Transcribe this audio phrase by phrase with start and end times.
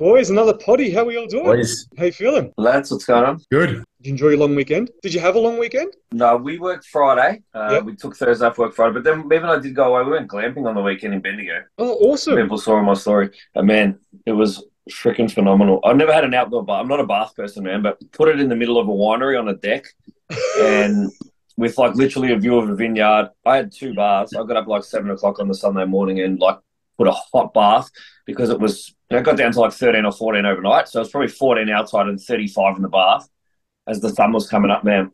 [0.00, 0.90] Boys, another potty.
[0.90, 1.44] How are we all doing?
[1.44, 1.86] Boys.
[1.98, 2.54] How you feeling?
[2.56, 3.38] Lads, what's going on?
[3.50, 3.68] Good.
[3.68, 4.90] Did you enjoy your long weekend?
[5.02, 5.92] Did you have a long weekend?
[6.10, 7.42] No, we worked Friday.
[7.52, 7.84] Uh, Yep.
[7.84, 10.06] We took Thursday off work Friday, but then even I did go away.
[10.06, 11.64] We went glamping on the weekend in Bendigo.
[11.76, 12.36] Oh, awesome.
[12.36, 13.28] People saw in my story.
[13.54, 15.80] And man, it was freaking phenomenal.
[15.84, 16.80] I've never had an outdoor bath.
[16.80, 19.38] I'm not a bath person, man, but put it in the middle of a winery
[19.38, 19.84] on a deck
[20.62, 21.10] and
[21.58, 23.28] with like literally a view of a vineyard.
[23.44, 24.34] I had two baths.
[24.34, 26.56] I got up like seven o'clock on the Sunday morning and like
[27.00, 27.90] put a hot bath
[28.26, 30.86] because it was, you know, it got down to like 13 or 14 overnight.
[30.86, 33.26] So it was probably 14 outside and 35 in the bath
[33.86, 35.10] as the sun was coming up, man.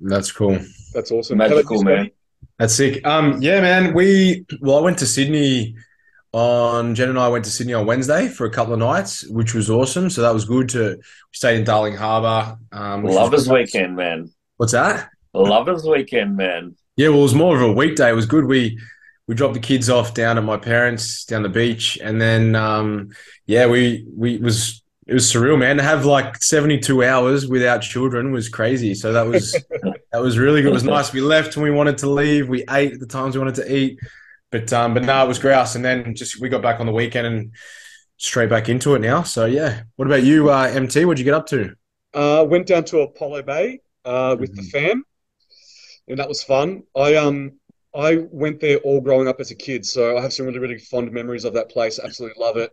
[0.00, 0.58] That's cool.
[0.94, 1.38] That's awesome.
[1.38, 2.10] How about Magical, man.
[2.58, 3.06] That's sick.
[3.06, 3.92] Um, yeah, man.
[3.92, 5.76] We well, I went to Sydney
[6.32, 9.54] on Jen and I went to Sydney on Wednesday for a couple of nights, which
[9.54, 10.08] was awesome.
[10.08, 11.02] So that was good to we
[11.32, 12.56] stayed in Darling Harbour.
[12.72, 14.30] Um, Lovers weekend, man.
[14.56, 15.10] What's that?
[15.34, 16.74] Lovers weekend, man.
[16.96, 18.08] Yeah, well, it was more of a weekday.
[18.08, 18.44] It was good.
[18.44, 18.78] We
[19.28, 23.10] we dropped the kids off down at my parents down the beach, and then um,
[23.46, 25.76] yeah, we we it was it was surreal, man.
[25.76, 28.94] To have like seventy two hours without children was crazy.
[28.94, 29.52] So that was
[30.12, 30.70] that was really good.
[30.70, 31.12] It was nice.
[31.12, 32.48] We left when we wanted to leave.
[32.48, 34.00] We ate at the times we wanted to eat,
[34.50, 35.74] but um, but no, it was grouse.
[35.74, 37.52] And then just we got back on the weekend and
[38.16, 39.22] straight back into it now.
[39.24, 39.82] So yeah.
[39.96, 41.04] What about you, uh, MT?
[41.04, 41.74] What'd you get up to?
[42.14, 45.04] Uh, went down to Apollo Bay uh, with the fam,
[46.08, 46.84] and that was fun.
[46.96, 47.57] I um
[47.94, 50.78] I went there all growing up as a kid, so I have some really really
[50.78, 51.98] fond memories of that place.
[51.98, 52.70] Absolutely love it,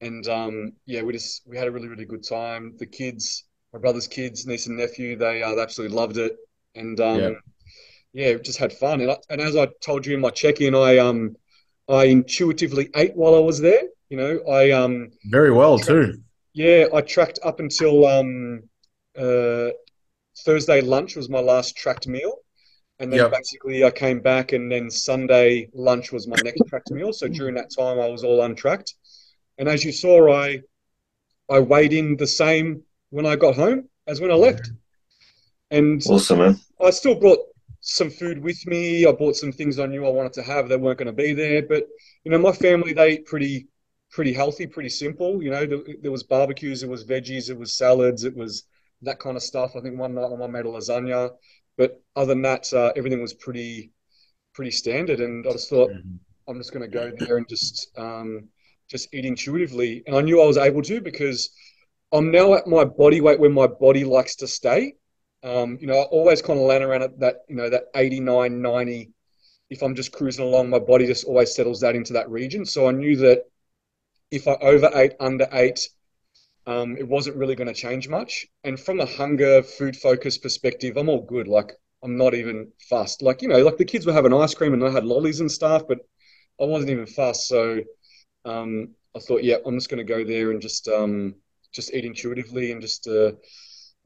[0.00, 2.76] and um yeah, we just we had a really really good time.
[2.78, 6.36] The kids, my brother's kids, niece and nephew, they uh, they absolutely loved it,
[6.74, 7.34] and um Yeah.
[8.12, 9.00] yeah, just had fun.
[9.00, 11.36] And I, and as I told you in my check-in, I um
[11.88, 13.82] I intuitively ate while I was there.
[14.10, 16.14] You know, I um Very well too.
[16.54, 18.62] yeah, I tracked up until um,
[19.16, 19.68] uh,
[20.44, 22.38] Thursday lunch was my last tracked meal,
[23.00, 23.30] and then Yep.
[23.30, 27.12] basically I came back, and then Sunday lunch was my next tracked meal.
[27.12, 28.94] So during that time, I was all untracked,
[29.58, 30.62] and as you saw, I
[31.50, 34.72] I weighed in the same when I got home as when I left,
[35.70, 36.60] and Awesome, man.
[36.80, 37.40] I still brought
[37.80, 39.06] some food with me.
[39.06, 41.32] I bought some things I knew I wanted to have that weren't going to be
[41.32, 41.62] there.
[41.62, 41.86] But
[42.24, 43.68] you know, my family they eat pretty
[44.10, 45.42] pretty healthy, pretty simple.
[45.42, 45.66] You know,
[46.02, 48.64] there, was barbecues, there was veggies, it was salads, it was
[49.02, 49.76] that kind of stuff.
[49.76, 51.30] I think one night my mum made a lasagna,
[51.78, 53.92] but other than that, uh, everything was pretty
[54.52, 55.20] pretty standard.
[55.20, 55.90] And I just thought
[56.48, 58.48] I'm just going to go there and just um,
[58.90, 60.02] just eat intuitively.
[60.06, 61.50] And I knew I was able to because
[62.12, 64.94] I'm now at my body weight where my body likes to stay.
[65.44, 68.60] Um, you know, I always kind of land around at that, you know, that 89,
[68.60, 69.10] 90.
[69.70, 72.64] If I'm just cruising along, my body just always settles that into that region.
[72.64, 73.44] So I knew that
[74.30, 75.88] if I overate, underate,
[76.68, 78.46] um, it wasn't really going to change much.
[78.64, 81.48] And from a hunger, food focus perspective, I'm all good.
[81.48, 81.72] Like,
[82.04, 83.22] I'm not even fussed.
[83.22, 85.52] Like, you know, like the kids were having ice cream and I had lollies and
[85.52, 86.00] stuff, but
[86.60, 87.48] I wasn't even fussed.
[87.48, 87.80] So
[88.46, 91.36] um, I thought, yeah, I'm just going to go there and just um,
[91.74, 93.32] just eat intuitively and just uh,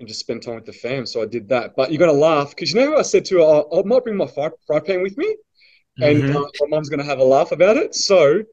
[0.01, 1.07] and just spend time with the fam.
[1.07, 1.77] So I did that.
[1.77, 3.43] But you're going to laugh because you know, I said to her,
[3.77, 5.37] I, I might bring my fry, fry pan with me,
[6.03, 6.37] and Mhm.
[6.37, 7.95] uh, my mum's going to have a laugh about it.
[7.95, 8.45] So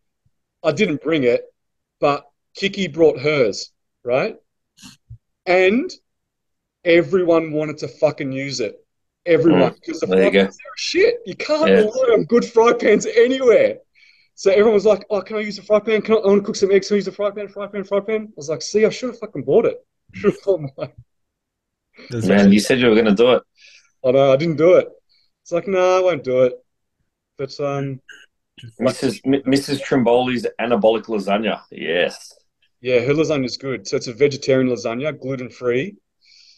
[0.63, 1.43] I didn't bring it,
[1.99, 2.25] but
[2.55, 3.71] Kiki brought hers,
[4.03, 4.35] right?
[5.45, 5.91] And
[6.85, 8.75] everyone wanted to fucking use it.
[9.25, 11.15] Everyone, because the There fry pans are shit.
[11.25, 11.75] You can't Yeah.
[11.81, 13.79] rely good fry pans anywhere.
[14.35, 16.01] So everyone was like, "Oh, can I use the fry pan?
[16.01, 16.87] Can I, I want to cook some eggs?
[16.87, 17.49] Can I use the fry pan?
[17.49, 17.83] Fry pan?
[17.83, 19.85] Fry pan?" I was like, "See, I should have fucking bought it.
[20.13, 20.93] Should have bought mine."
[22.23, 23.43] Man, you said you were going to do it.
[24.05, 24.87] I know I didn't do it.
[25.43, 26.53] It's like, no, I won't do it.
[27.37, 27.99] But um,
[28.79, 29.19] Mrs.
[29.25, 29.81] M- Mrs.
[29.81, 31.61] Trimboli's anabolic lasagna.
[31.71, 32.38] Yes.
[32.81, 33.87] Yeah, her lasagna is good.
[33.87, 35.95] So it's a vegetarian lasagna, gluten free.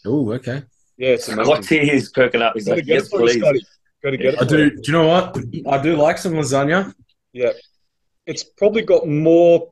[0.04, 0.62] Oh, okay.
[0.96, 1.62] Yeah, it's amazing.
[1.62, 2.54] Scotty is perking up.
[2.54, 3.40] He's Got to like, get yes, it for you, please.
[3.40, 3.60] Scotty.
[4.02, 4.42] Got to get it.
[4.42, 4.70] I do.
[4.70, 5.38] Do you know what?
[5.68, 6.92] I do like some lasagna.
[7.32, 7.52] Yeah,
[8.26, 9.70] it's probably got more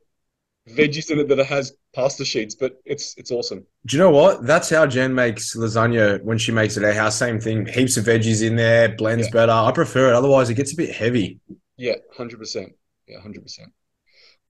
[0.68, 3.66] veggies in it than it has pasta sheets, but it's it's awesome.
[3.86, 4.46] Do you know what?
[4.46, 7.16] That's how Jen makes lasagna when she makes it at our house.
[7.16, 7.66] Same thing.
[7.66, 9.32] Heaps of veggies in there, blends Yeah.
[9.32, 9.52] better.
[9.52, 10.14] I prefer it.
[10.14, 11.40] Otherwise, it gets a bit heavy.
[11.76, 12.72] Yeah, hundred percent.
[13.08, 13.72] Yeah, hundred percent.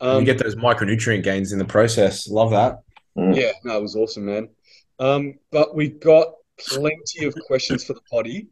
[0.01, 2.29] You Um, get those micronutrient gains in the process.
[2.29, 2.79] Love that.
[3.17, 4.49] Yeah, no, it was awesome, man.
[4.99, 8.49] Um, but we got plenty of questions for the potty.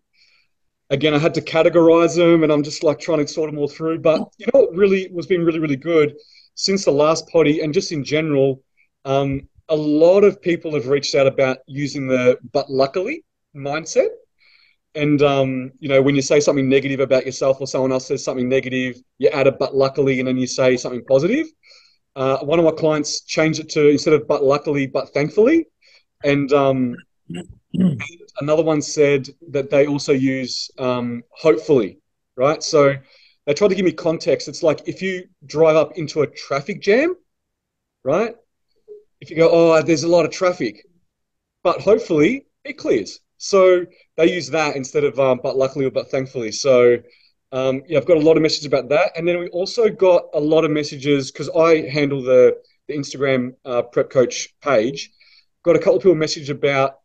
[0.90, 3.68] Again, I had to categorize them, and I'm just like trying to sort them all
[3.68, 3.98] through.
[4.00, 6.14] But you know what really was been really, really good
[6.54, 8.62] since the last potty, and just in general,
[9.04, 13.24] um, a lot of people have reached out about using the "but luckily"
[13.54, 14.08] mindset.
[14.98, 18.24] And um, you know, when you say something negative about yourself, or someone else says
[18.24, 21.46] something negative, you add a "but luckily," and then you say something positive.
[22.16, 25.66] Uh, one of my clients changed it to instead of "but luckily," "but thankfully,"
[26.24, 26.96] and um,
[27.74, 28.02] and
[28.40, 31.98] another one said that they also use um, "hopefully,"
[32.36, 32.62] right?
[32.62, 32.94] So
[33.46, 34.48] they tried to give me context.
[34.48, 37.16] It's like if you drive up into a traffic jam,
[38.04, 38.34] right?
[39.20, 40.86] if you go, oh, there's a lot of traffic,
[41.62, 43.20] but hopefully it clears.
[43.38, 43.86] So
[44.16, 46.52] they use that instead of um, but luckily or but thankfully.
[46.52, 46.98] So
[47.52, 50.24] um, yeah, I've got a lot of messages about that, and then we also got
[50.34, 52.58] a lot of messages because I handle the
[52.88, 55.10] the Instagram uh, prep coach page.
[55.62, 56.98] Got a couple of people message about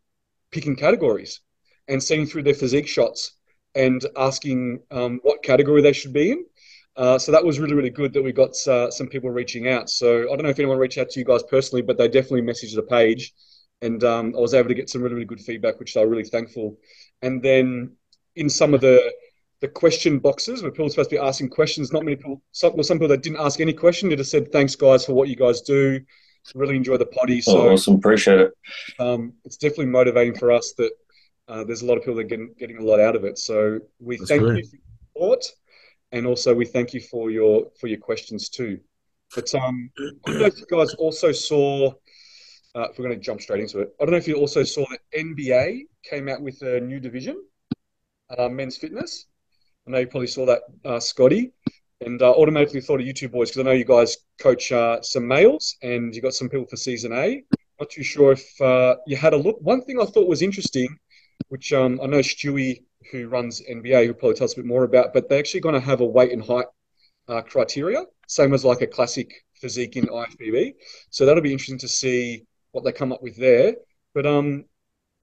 [0.52, 1.42] picking categories
[1.88, 3.34] and seeing through their physique shots
[3.76, 6.46] and asking um, what category they should be in.
[6.96, 9.90] Uh, so that was really, really good that we got uh, some people reaching out.
[9.90, 12.44] So I don't know if anyone reached out to you guys personally, but they definitely
[12.44, 13.34] messaged the page,
[13.84, 16.24] and um, I was able to get some really, really good feedback, which I'm really
[16.24, 16.78] thankful.
[17.22, 17.96] And then
[18.36, 19.14] in some of the
[19.62, 22.74] the question boxes where people are supposed to be asking questions, not many people, some,
[22.74, 25.30] well, some people that didn't ask any question, they just said, "Thanks, guys, for what
[25.30, 26.00] you guys do.
[26.56, 28.52] Really enjoy the potty." So oh, awesome, appreciate it.
[29.00, 30.92] Um, it's definitely motivating for us that
[31.48, 33.38] uh, there's a lot of people that are getting, getting a lot out of it.
[33.38, 34.58] So we That's thank great.
[34.58, 34.84] you for your
[35.14, 35.46] support
[36.14, 38.80] and also we thank you for your for your questions too.
[39.36, 41.92] But um, I don't know if you guys also saw.
[42.76, 44.64] Uh, if we're going to jump straight into it, I don't know if you also
[44.64, 47.44] saw that NBA came out with a new division,
[48.36, 49.28] uh, men's fitness.
[49.88, 51.52] I know you probably saw that, uh, Scotty,
[52.02, 55.02] and uh, automatically thought of you two boys because I know you guys coach uh,
[55.04, 57.44] some males and you got some people for season A.
[57.80, 59.58] Not too sure if uh, you had a look.
[59.62, 60.98] One thing I thought was interesting,
[61.50, 62.80] which um, I know Stewie
[63.12, 65.76] who runs NBA, who probably tell us a bit more about, but they're actually going
[65.76, 66.66] to have a weight and height
[67.48, 70.74] criteria, same as like a classic physique in IFBB.
[71.10, 73.76] So that'll be interesting to see what they come up with there.
[74.14, 74.66] But um,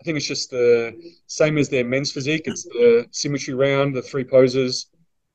[0.00, 0.94] I think it's just the
[1.26, 2.44] same as their men's physique.
[2.46, 4.86] It's the symmetry round, the three poses,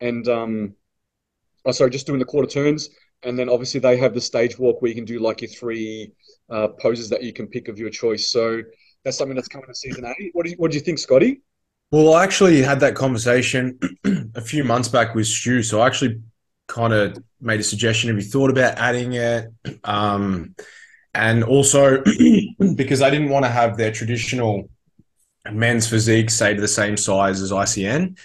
[0.01, 0.73] and um,
[1.65, 2.89] oh, sorry, just doing the quarter turns.
[3.23, 6.11] And then obviously they have the stage walk where you can do like your three
[6.49, 8.29] uh, poses that you can pick of your choice.
[8.29, 8.61] So
[9.03, 10.31] that's something that's coming to season eight.
[10.33, 11.41] What do you, what do you think, Scotty?
[11.91, 13.79] Well, I actually had that conversation
[14.35, 15.63] a few months back with Stu.
[15.63, 16.21] So I actually
[16.67, 18.09] kind of made a suggestion.
[18.09, 19.47] Have you thought about adding it?
[19.83, 20.55] Um,
[21.15, 22.03] and also
[22.75, 24.69] because I didn't want to have their traditional
[25.51, 28.17] men's physique say to the same size as ICN.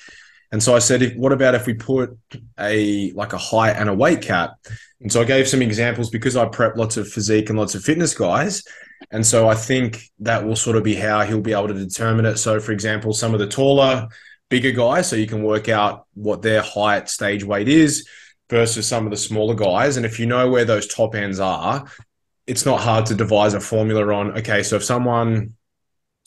[0.53, 2.19] And so I said, if, what about if we put
[2.59, 4.55] a like a height and a weight cap?
[5.01, 7.85] And so I gave some examples because I prep lots of physique and lots of
[7.85, 8.65] fitness guys.
[9.13, 12.27] And so I think that will sort of be how he'll be able to determine
[12.27, 12.37] it.
[12.39, 14.09] So, for example, some of the taller,
[14.51, 18.07] bigger guys, so you can work out what their height stage weight is
[18.51, 19.97] versus some of the smaller guys.
[19.97, 21.87] And if you know where those top ends are,
[22.51, 25.55] it's not hard to devise a formula on, okay, so if someone,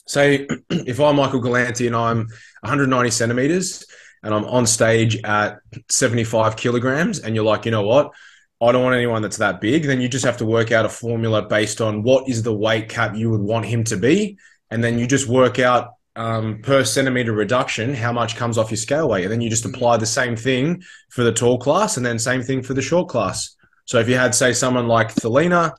[0.06, 2.26] say, if I'm Michael Galanti and I'm
[2.62, 3.84] 190 centimeters
[4.22, 5.58] and I'm on stage at
[5.90, 8.10] 75 kilograms, and you're like, you know what?
[8.58, 10.88] I don't want anyone that's that big, then you just have to work out a
[10.88, 14.38] formula based on what is the weight cap you would want him to be.
[14.70, 18.78] And then you just work out um, per centimeter reduction how much comes off your
[18.78, 19.24] scale weight.
[19.24, 22.42] And then you just apply the same thing for the tall class and then same
[22.42, 23.54] thing for the short class.
[23.84, 25.74] So if you had, say, someone like Thelina,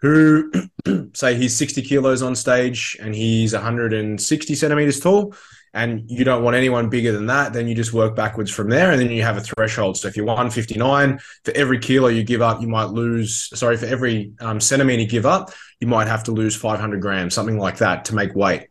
[0.00, 0.50] who
[1.14, 5.34] say he's 60 kilos on stage and he's 160 centimeters tall,
[5.72, 8.92] and you don't want anyone bigger than that, then you just work backwards from there,
[8.92, 9.96] and then you have a threshold.
[9.96, 13.50] So if you're 159, for every kilo you give up, you might lose.
[13.58, 15.50] Sorry, for every um, centimeter you give up,
[15.80, 18.68] you might have to lose 500 grams, something like that, to make weight.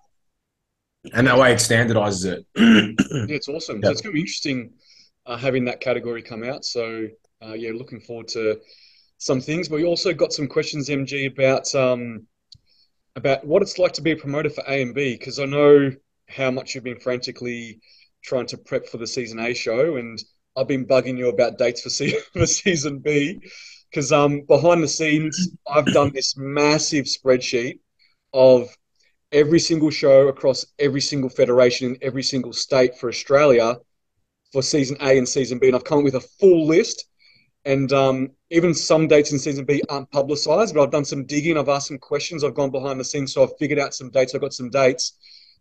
[1.14, 2.46] And that way, it standardizes it.
[2.56, 3.82] yeah, it's awesome.
[3.84, 4.72] So it's going to be interesting
[5.26, 6.64] uh, having that category come out.
[6.64, 7.08] So
[7.46, 8.60] uh, yeah, looking forward to
[9.18, 9.70] some things.
[9.70, 12.28] But we also got some questions, MG, about um,
[13.16, 15.92] about what it's like to be a promoter for ANB, because I know
[16.28, 17.80] how much you've been frantically
[18.24, 20.22] trying to prep for the season A show, and
[20.56, 23.42] I've been bugging you about dates for, se- for season B
[23.94, 27.80] because um, behind the scenes, I've done this massive spreadsheet
[28.34, 28.76] of
[29.32, 33.78] every single show across every single federation in every single state for Australia
[34.52, 37.06] for season A and season B, and I've come up with a full list.
[37.66, 41.58] And um, even some dates in season B aren't publicised, but I've done some digging.
[41.58, 42.44] I've asked some questions.
[42.44, 44.36] I've gone behind the scenes, so I've figured out some dates.
[44.36, 45.14] I've got some dates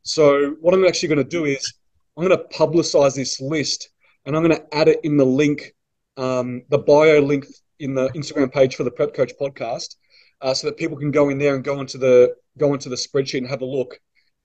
[0.02, 1.74] so what I'm actually going to do is
[2.16, 3.90] I'm going to publicize this list
[4.26, 5.74] and I'm going to add it in the link,
[6.16, 7.46] um, the bio link
[7.78, 9.96] in the Instagram page for the Prep Coach podcast,
[10.40, 12.96] uh, so that people can go in there and go into the go into the
[12.96, 13.98] spreadsheet and have a look,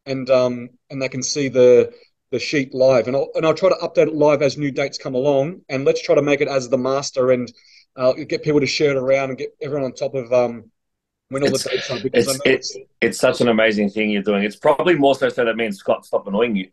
[0.06, 1.92] and um, and they can see the
[2.32, 3.08] the sheet live.
[3.08, 5.62] And I'll and I'll try to update it live as new dates come along.
[5.70, 7.52] And let's try to make it as the master and
[7.96, 10.72] uh, get people to share it around and get everyone on top of um,
[11.30, 14.10] when all it's, the dates are because it's, it's, it's, it's such an amazing thing
[14.10, 14.44] you're doing.
[14.44, 16.70] It's probably more so so that me and Scott stop annoying you.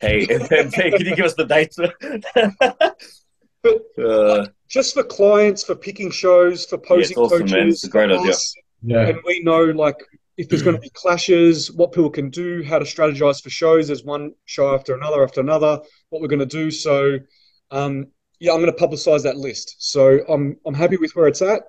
[0.00, 1.78] Hey, can you give us the dates?
[3.62, 7.68] but uh, just for clients, for picking shows, for posing yeah, awesome, coaches, man.
[7.68, 8.34] it's a great idea.
[8.82, 9.08] yeah.
[9.08, 9.96] And we know like
[10.38, 13.88] if there's going to be clashes, what people can do, how to strategize for shows.
[13.88, 15.80] There's one show after another after another.
[16.10, 16.70] What we're going to do.
[16.70, 17.18] So,
[17.72, 18.06] um,
[18.38, 19.74] yeah, I'm going to publicize that list.
[19.80, 21.62] So I'm I'm happy with where it's at.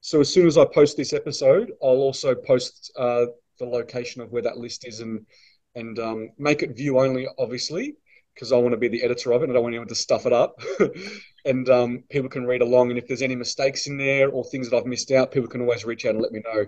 [0.00, 3.26] So as soon as I post this episode, I'll also post uh,
[3.58, 5.26] the location of where that list is and
[5.74, 7.94] and um, make it view only, obviously,
[8.34, 9.50] because I want to be the editor of it.
[9.50, 10.58] I don't want anyone to stuff it up.
[11.44, 12.88] and um, people can read along.
[12.88, 15.60] And if there's any mistakes in there or things that I've missed out, people can
[15.60, 16.66] always reach out and let me know.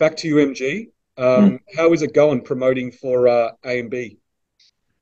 [0.00, 0.88] But back to you, MG.
[1.18, 1.58] Um, mm.
[1.76, 4.16] How is it going promoting for uh, ANB?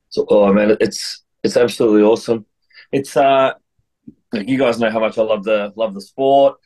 [0.09, 2.45] So, oh man, it's it's absolutely awesome.
[2.91, 3.53] It's uh,
[4.33, 6.57] you guys know how much I love the love the sport,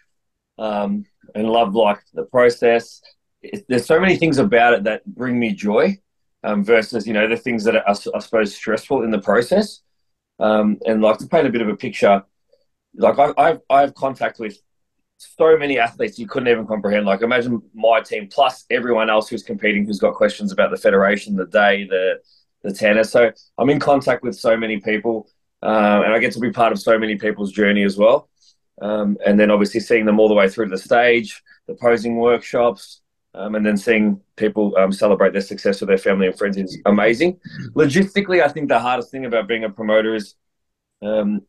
[0.58, 3.02] um, and love like the process.
[3.42, 5.98] It, there's so many things about it that bring me joy,
[6.44, 9.82] um, versus you know the things that are I suppose stressful in the process.
[10.40, 12.24] Um, and like to paint a bit of a picture,
[12.96, 14.58] like I, I've I have contact with
[15.38, 17.06] so many athletes you couldn't even comprehend.
[17.06, 21.36] Like imagine my team plus everyone else who's competing who's got questions about the federation,
[21.36, 22.20] the day, the
[22.64, 23.12] the tennis.
[23.12, 25.30] So I'm in contact with so many people,
[25.62, 28.30] uh, and I get to be part of so many people's journey as well.
[28.82, 32.18] Um, and then obviously seeing them all the way through to the stage, the posing
[32.18, 33.02] workshops,
[33.36, 36.80] um, and then seeing people um, celebrate their success with their family and friends is
[36.86, 37.40] amazing.
[37.76, 40.36] Logistically, I think the hardest thing about being a promoter is
[41.02, 41.42] um,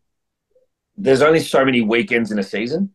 [0.96, 2.90] there's only so many weekends in a season.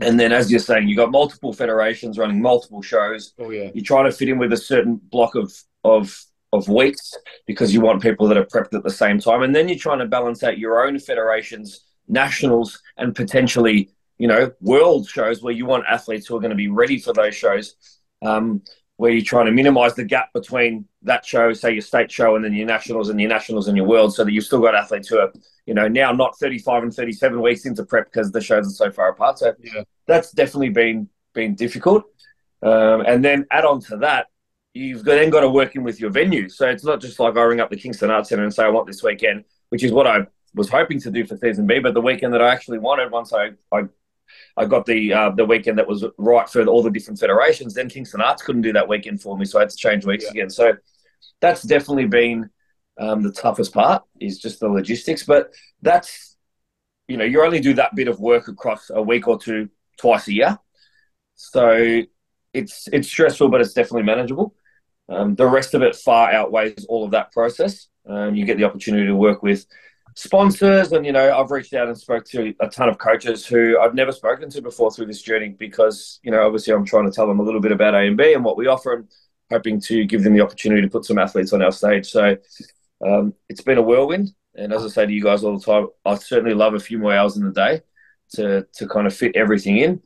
[0.00, 3.34] And then, as you're saying, you've got multiple federations running multiple shows.
[3.38, 3.70] Oh yeah.
[3.74, 5.52] You try to fit in with a certain block of
[5.84, 7.14] of of weeks
[7.46, 9.98] because you want people that are prepped at the same time, and then you're trying
[10.00, 15.66] to balance out your own federations, nationals, and potentially you know world shows where you
[15.66, 17.74] want athletes who are going to be ready for those shows.
[18.22, 18.62] Um,
[19.00, 22.44] where you're trying to minimize the gap between that show, say your state show, and
[22.44, 25.08] then your nationals and your nationals and your world, so that you've still got athletes
[25.08, 25.32] who are,
[25.66, 28.90] you know, now not 35 and 37 weeks into prep because the shows are so
[28.90, 29.38] far apart.
[29.38, 29.82] So yeah.
[30.06, 32.04] that's definitely been been difficult.
[32.62, 34.26] Um, and then add on to that,
[34.74, 36.48] you've then got to work in with your venue.
[36.48, 38.68] So it's not just like I ring up the Kingston Arts Centre and say I
[38.68, 41.78] want this weekend, which is what I was hoping to do for season B.
[41.78, 43.84] But the weekend that I actually wanted, once I, I
[44.56, 47.74] I got the uh, the weekend that was right for all the different federations.
[47.74, 50.24] Then Kingston Arts couldn't do that weekend for me, so I had to change weeks
[50.24, 50.30] yeah.
[50.30, 50.50] again.
[50.50, 50.72] So
[51.40, 52.50] that's definitely been
[52.98, 55.24] um, the toughest part is just the logistics.
[55.24, 56.36] But that's
[57.08, 59.68] you know you only do that bit of work across a week or two
[59.98, 60.58] twice a year,
[61.34, 62.02] so
[62.52, 64.54] it's it's stressful, but it's definitely manageable.
[65.08, 67.88] Um, the rest of it far outweighs all of that process.
[68.08, 69.66] Um, you get the opportunity to work with
[70.14, 73.78] sponsors and you know i've reached out and spoke to a ton of coaches who
[73.78, 77.12] i've never spoken to before through this journey because you know obviously i'm trying to
[77.12, 79.08] tell them a little bit about ANB and what we offer and
[79.50, 82.36] hoping to give them the opportunity to put some athletes on our stage so
[83.06, 85.86] um, it's been a whirlwind and as i say to you guys all the time
[86.04, 87.80] i certainly love a few more hours in the day
[88.30, 90.00] to to kind of fit everything in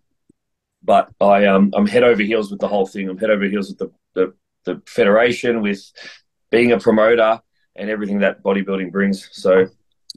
[0.83, 3.69] but i um, i'm head over heels with the whole thing i'm head over heels
[3.69, 4.35] with the, the,
[4.65, 5.91] the federation with
[6.51, 7.41] being a promoter
[7.77, 9.67] and everything that bodybuilding brings so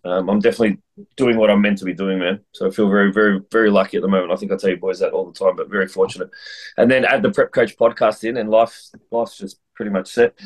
[0.05, 0.77] um, I'm definitely
[1.15, 2.41] doing what I'm meant to be doing, man.
[2.53, 4.31] So I feel very, very, very lucky at the moment.
[4.31, 6.29] I think I tell you boys that all the time, but very fortunate.
[6.77, 8.79] And then add the Prep Coach podcast in, and life,
[9.12, 10.38] life's just pretty much set.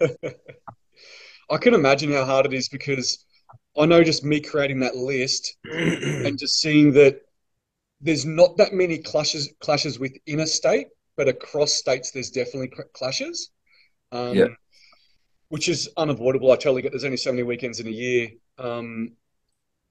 [1.50, 3.24] I can imagine how hard it is because
[3.76, 7.20] I know just me creating that list and just seeing that
[8.00, 13.50] there's not that many clashes clashes within a state, but across states there's definitely clashes.
[14.12, 14.46] Um, yeah.
[15.48, 16.52] Which is unavoidable.
[16.52, 16.92] I totally get.
[16.92, 18.28] There's only so many weekends in a year,
[18.58, 19.12] um,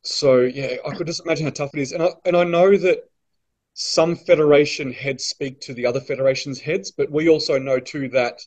[0.03, 2.77] so yeah, I could just imagine how tough it is, and I and I know
[2.77, 2.99] that
[3.73, 8.39] some federation heads speak to the other federation's heads, but we also know too that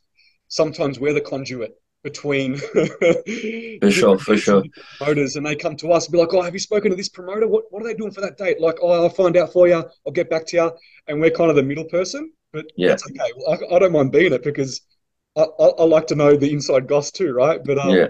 [0.48, 2.56] sometimes we're the conduit between
[3.80, 4.64] for sure, for sure
[4.98, 7.08] promoters, and they come to us and be like, "Oh, have you spoken to this
[7.08, 7.46] promoter?
[7.46, 9.84] What what are they doing for that date?" Like, "Oh, I'll find out for you.
[10.06, 10.72] I'll get back to you,"
[11.06, 13.32] and we're kind of the middle person, but yeah, that's okay.
[13.48, 14.80] I, I don't mind being it because
[15.36, 17.60] I, I, I, like to know the inside goss too, right?
[17.64, 18.08] But um, yeah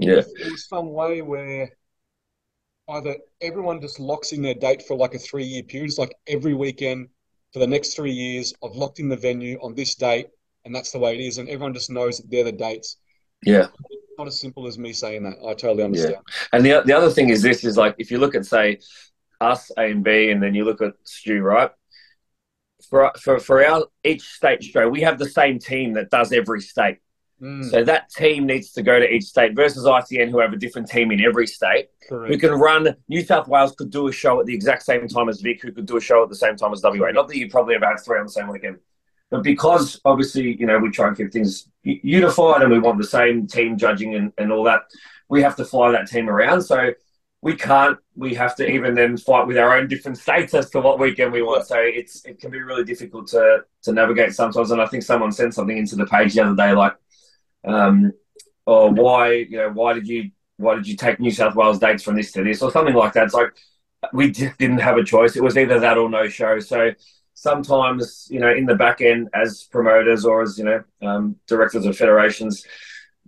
[0.00, 0.22] yeah.
[0.38, 1.70] There was some way where
[2.88, 5.88] either everyone just locks in their date for like a three year period.
[5.88, 7.08] It's like every weekend
[7.52, 10.28] for the next three years, I've locked in the venue on this date,
[10.64, 11.38] and that's the way it is.
[11.38, 12.96] And everyone just knows that they're the dates.
[13.44, 13.66] Yeah.
[13.90, 15.38] It's not as simple as me saying that.
[15.46, 16.16] I totally understand.
[16.26, 16.48] Yeah.
[16.52, 18.80] And the, the other thing is this is like, if you look at, say,
[19.40, 21.70] us, ANB, and then you look at Stu, right?
[22.88, 26.60] For, for, for our each state show, we have the same team that does every
[26.60, 26.98] state.
[27.40, 27.70] Mm.
[27.70, 30.88] So that team needs to go to each state versus ICN, who have a different
[30.88, 32.32] team in every state, Correct.
[32.32, 32.94] who can run.
[33.08, 35.72] New South Wales could do a show at the exact same time as Vic, who
[35.72, 37.10] could do a show at the same time as WA.
[37.12, 38.78] Not that you probably have had three on the same weekend,
[39.30, 43.04] but because obviously you know we try and keep things unified and we want the
[43.04, 44.82] same team judging and, and all that,
[45.28, 46.62] we have to fly that team around.
[46.62, 46.92] So
[47.42, 47.98] we can't.
[48.16, 51.32] We have to even then fight with our own different states as to what weekend
[51.32, 51.66] we want.
[51.66, 54.70] So it's it can be really difficult to to navigate sometimes.
[54.70, 56.96] And I think someone sent something into the page the other day like
[57.64, 58.12] um,
[58.66, 62.02] or why you know why did you why did you take New South Wales dates
[62.02, 63.24] from this to this or something like that.
[63.24, 63.54] It's like
[64.12, 65.36] we just didn't have a choice.
[65.36, 66.60] It was either that or no show.
[66.60, 66.92] So
[67.40, 71.86] sometimes you know in the back end as promoters or as you know um, directors
[71.86, 72.66] of federations,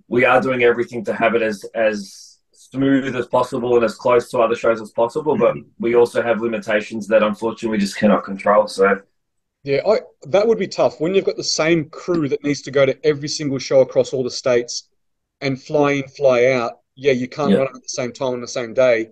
[0.07, 4.31] we are doing everything to have it as as smooth as possible and as close
[4.31, 5.37] to other shows as possible.
[5.37, 8.69] But we also have limitations that unfortunately we just cannot control.
[8.69, 9.01] So.
[9.65, 12.73] Yeah, I, that would be tough when you've got the same crew that needs to
[12.73, 14.89] go to every single show across all the states
[15.41, 16.81] and fly in, fly out.
[16.97, 17.59] Yeah, you can't Yeah.
[17.59, 19.11] run at the same time on the same day.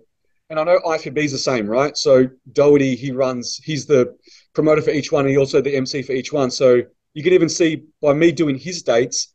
[0.49, 1.95] And I know IFB is the same, right?
[1.97, 4.13] So Doherty, he runs, he's the
[4.53, 6.51] promoter for each one, and he also the MC for each one.
[6.51, 6.81] So
[7.13, 9.33] you can even see by me doing his dates,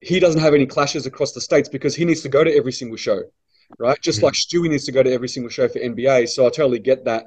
[0.00, 2.72] he doesn't have any clashes across the states because he needs to go to every
[2.72, 3.22] single show,
[3.78, 3.98] right?
[4.02, 4.24] Just Mhm.
[4.24, 6.26] like Stewie needs to go to every single show for NBA.
[6.26, 7.26] So I totally get that.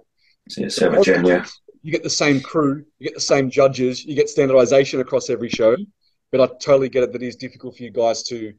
[0.57, 1.45] Yeah, seven gen, yeah.
[1.83, 5.49] You get the same crew, you get the same judges, you get standardization across every
[5.49, 5.75] show.
[6.31, 8.53] But I totally get it that it is difficult for you guys to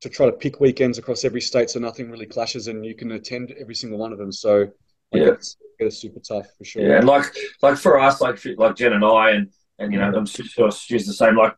[0.00, 3.12] to try to pick weekends across every state so nothing really clashes and you can
[3.12, 4.32] attend every single one of them.
[4.32, 4.68] So
[5.12, 5.36] Yeah.
[5.86, 6.82] It's, super tough for sure.
[6.86, 7.24] Yeah, and like
[7.62, 11.06] like for us, like like Jen and I, and and you know, I'm sure Stu's
[11.06, 11.36] the same.
[11.36, 11.56] Like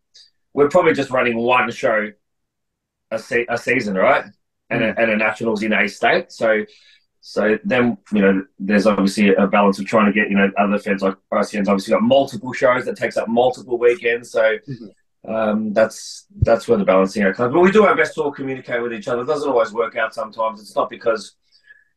[0.52, 2.10] we're probably just running one show
[3.10, 4.24] a, se- a season, right?
[4.70, 6.32] And a, and a nationals in a state.
[6.32, 6.64] So
[7.20, 10.78] so then you know, there's obviously a balance of trying to get you know other
[10.78, 14.30] feds like ICN's obviously got multiple shows that takes up multiple weekends.
[14.30, 14.58] So.
[14.68, 14.90] Mhm.
[15.26, 17.50] Um, that's that's where the balancing act comes.
[17.50, 19.22] But we do our best to all communicate with each other.
[19.22, 20.60] It doesn't always work out sometimes.
[20.60, 21.34] It's not because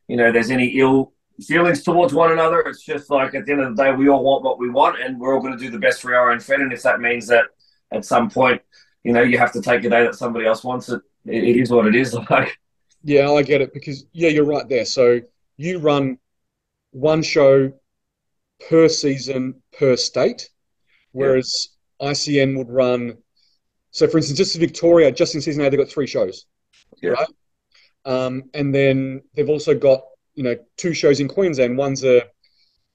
[0.06, 1.12] you know there's any ill
[1.46, 2.60] feelings towards one another.
[2.60, 5.00] It's just like at the end of the day, we all want what we want,
[5.00, 6.60] and we're all going to do the best for our own fed.
[6.60, 7.46] And if that means that
[7.92, 8.60] at some point,
[9.04, 11.70] you know, you have to take a day that somebody else wants it, it, is
[11.70, 12.14] what it is.
[12.30, 12.58] Like,
[13.02, 14.84] Yeah, I get it because yeah, you're right there.
[14.84, 15.20] So
[15.56, 16.18] you run
[16.90, 17.72] one show
[18.68, 20.50] per season per state,
[21.12, 21.68] whereas
[22.02, 23.18] ICN would run.
[23.90, 26.46] So, for instance, just in Victoria, just in season A, they've got three shows,
[27.00, 27.10] Yeah.
[27.10, 27.28] right?
[28.04, 30.02] Um, and then they've also got
[30.38, 31.76] you know two shows in Queensland.
[31.76, 32.22] One's a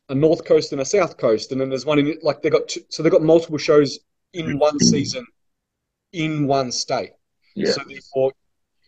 [0.09, 2.67] a north coast and a south coast, and then there's one in like they got
[2.69, 3.99] two, so they've got multiple shows
[4.33, 5.25] in one season
[6.13, 7.11] in one state.
[7.55, 8.31] yeah, So therefore,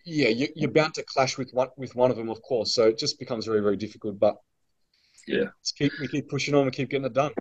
[0.05, 2.73] yeah, you, you're bound to clash with one with one of them, of course.
[2.73, 4.19] So it just becomes very, very difficult.
[4.19, 4.37] But
[5.27, 5.49] Yeah.
[5.77, 7.33] keep we keep pushing on, we keep getting it done.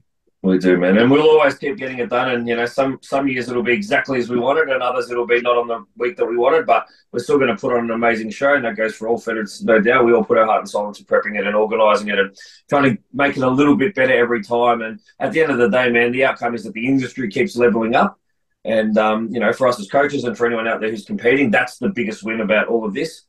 [0.44, 2.30] We do, man, and we'll always keep getting it done.
[2.30, 5.26] And you know, some some years it'll be exactly as we wanted, and others it'll
[5.26, 6.66] be not on the week that we wanted.
[6.66, 9.16] But we're still going to put on an amazing show, and that goes for all
[9.16, 10.04] feds, no doubt.
[10.04, 12.36] We all put our heart and soul into prepping it and organising it and
[12.68, 14.82] trying to make it a little bit better every time.
[14.82, 17.56] And at the end of the day, man, the outcome is that the industry keeps
[17.56, 18.20] leveling up.
[18.66, 21.50] And um, you know, for us as coaches and for anyone out there who's competing,
[21.50, 23.22] that's the biggest win about all of this.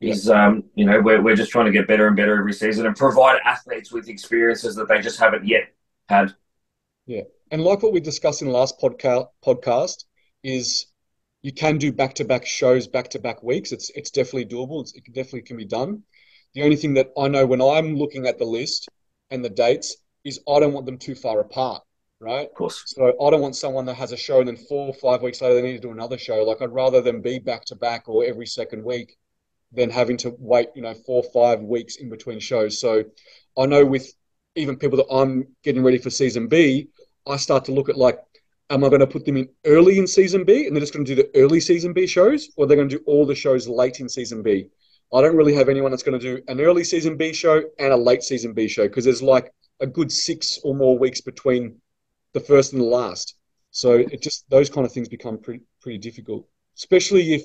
[0.00, 2.86] Is um, you know, we're we're just trying to get better and better every season
[2.86, 5.64] and provide athletes with experiences that they just haven't yet
[6.08, 6.32] had.
[7.50, 10.04] And like what we discussed in the last podcast, podcast
[10.44, 10.86] is
[11.42, 13.72] you can do back to back shows, back to back weeks.
[13.72, 14.82] It's it's definitely doable.
[14.82, 16.02] It's, it definitely can be done.
[16.54, 18.88] The only thing that I know when I'm looking at the list
[19.30, 21.82] and the dates is I don't want them too far apart,
[22.20, 22.46] right?
[22.46, 22.82] Of course.
[22.86, 25.40] So I don't want someone that has a show and then four or five weeks
[25.40, 26.44] later they need to do another show.
[26.44, 29.16] Like I'd rather them be back to back or every second week
[29.72, 32.80] than having to wait, you know, four or five weeks in between shows.
[32.80, 33.04] So
[33.58, 34.12] I know with
[34.56, 36.88] even people that I'm getting ready for season B,
[37.26, 38.18] I start to look at like,
[38.70, 41.04] am I going to put them in early in season B and they're just going
[41.04, 43.68] to do the early season B shows, or they're going to do all the shows
[43.68, 44.66] late in season B?
[45.12, 47.92] I don't really have anyone that's going to do an early season B show and
[47.92, 51.80] a late season B show because there's like a good six or more weeks between
[52.32, 53.34] the first and the last.
[53.72, 57.42] So it just those kind of things become pretty pretty difficult, especially if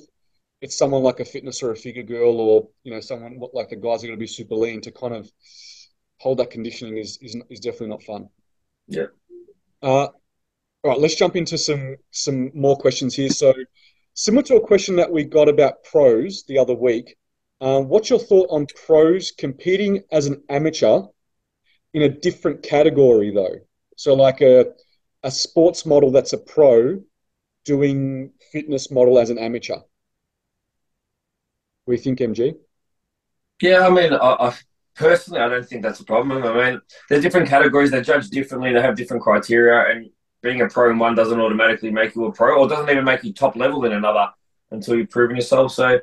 [0.62, 3.76] it's someone like a fitness or a figure girl, or you know someone like the
[3.76, 5.32] guys are going to be super lean to kind of
[6.18, 8.30] hold that conditioning is is, is definitely not fun.
[8.88, 9.08] Yeah.
[9.86, 10.08] Uh,
[10.84, 13.30] all right, let's jump into some some more questions here.
[13.30, 13.54] So,
[14.16, 17.16] similar to a question that we got about pros the other week,
[17.62, 21.02] um, what's your thought on pros competing as an amateur
[21.94, 23.58] in a different category, though?
[23.96, 24.74] So, like a
[25.22, 27.04] a sports model that's a pro
[27.64, 29.78] doing fitness model as an amateur.
[31.86, 32.56] What do you think, MG?
[33.62, 34.54] Yeah, I mean, I, I
[34.96, 36.44] personally, I don't think that's a problem.
[36.44, 37.92] I mean, they're different categories.
[37.92, 38.74] They judge differently.
[38.74, 40.10] They have different criteria, and
[40.42, 43.24] being a pro in one doesn't automatically make you a pro, or doesn't even make
[43.24, 44.30] you top level in another
[44.72, 45.74] until you've proven yourself.
[45.74, 46.00] So,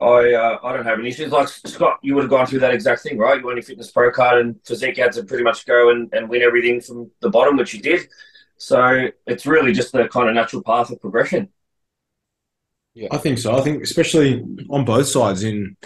[0.00, 1.32] I uh, I don't have any issues.
[1.32, 3.38] Like Scott, you would have gone through that exact thing, right?
[3.38, 6.28] You won your fitness pro card, and physique had to pretty much go and, and
[6.28, 8.08] win everything from the bottom, which you did.
[8.56, 11.48] So it's really just the kind of natural path of progression.
[13.10, 13.56] I think so.
[13.56, 15.76] I think especially on both sides in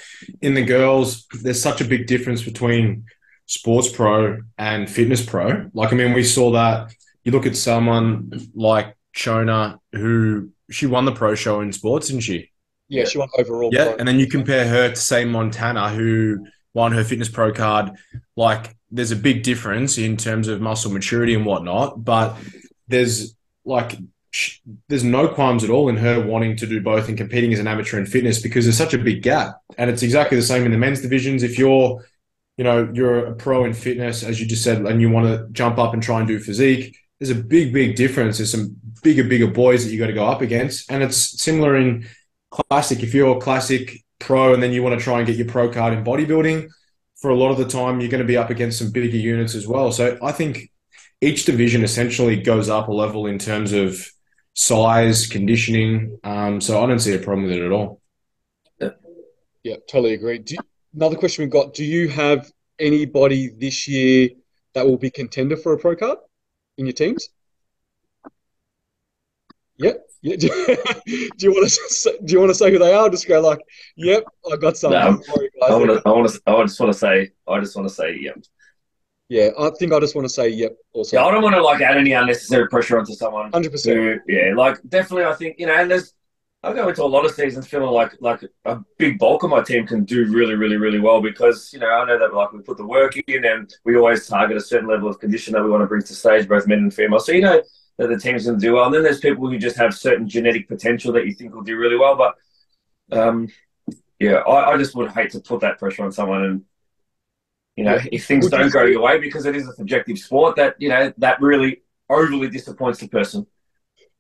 [0.41, 3.05] in the girls, there's such a big difference between
[3.47, 5.71] sports pro and fitness pro.
[5.75, 6.95] Like I mean, we saw that.
[7.25, 12.23] You look at someone like Shona, who she won the pro show in sports, didn't
[12.23, 12.51] she?
[12.89, 13.71] Yeah, she won overall.
[13.73, 13.97] Yeah, pro.
[13.97, 17.93] and then you compare her to say Montana, who won her fitness pro card.
[18.37, 22.37] Like there's a big difference in terms of muscle maturity and whatnot, but
[22.89, 23.97] there's like
[24.89, 27.67] there's no qualms at all in her wanting to do both and competing as an
[27.67, 29.61] amateur in fitness because there's such a big gap.
[29.77, 31.43] And it's exactly the same in the men's divisions.
[31.43, 32.05] If you're,
[32.57, 35.47] you know, you're a pro in fitness, as you just said, and you want to
[35.53, 38.39] jump up and try and do physique, there's a big, big difference.
[38.39, 40.91] There's some bigger, bigger boys that you got to go up against.
[40.91, 42.09] And it's similar in
[42.51, 43.03] classic.
[43.03, 45.69] If you're a classic pro and then you want to try and get your pro
[45.71, 46.69] card in bodybuilding,
[47.23, 49.55] for a lot of the time, you're going to be up against some bigger units
[49.55, 49.93] as well.
[49.93, 50.71] So I think
[51.21, 54.05] each division essentially goes up a level in terms of
[54.55, 56.19] size, conditioning.
[56.25, 58.01] Um, so I don't see a problem with it at all.
[58.81, 58.91] Yeah,
[59.63, 60.43] yeah totally agree.
[60.47, 60.59] You,
[60.95, 64.31] another question we've got: Do you have anybody this year
[64.75, 66.19] that will be contender for a pro card
[66.79, 67.29] in your teams?
[69.77, 69.93] Yeah.
[70.23, 70.37] Yeah.
[70.37, 70.47] Do,
[71.39, 73.11] you want to say, do you want to say who they are?
[73.11, 73.59] Just go like,
[73.97, 76.03] "Yep, I got some." No, I want to.
[76.07, 76.43] I want to.
[76.47, 77.33] I just want to say.
[77.49, 78.45] I just want to say, "Yep."
[79.33, 80.77] Yeah, I think I just want to say yep.
[80.93, 83.51] Also, yeah, I don't want to like add any unnecessary pressure onto someone.
[83.51, 84.21] Hundred percent.
[84.29, 86.13] Yeah, like definitely, I think you know, and there's
[86.63, 89.63] I go into a lot of seasons feeling like like a big bulk of my
[89.63, 92.61] team can do really, really, really well because you know I know that like we
[92.61, 95.71] put the work in and we always target a certain level of condition that we
[95.71, 97.19] want to bring to stage, both men and female.
[97.19, 97.63] So you know
[97.97, 100.29] that the team's going to do well, and then there's people who just have certain
[100.29, 102.17] genetic potential that you think will do really well.
[102.17, 102.35] But
[103.19, 103.49] um,
[104.19, 106.65] yeah, I, I just would hate to put that pressure on someone and
[107.77, 110.57] you know, if things Would don't go your way because it is a subjective sport,
[110.57, 113.47] that you know that really overly disappoints the person.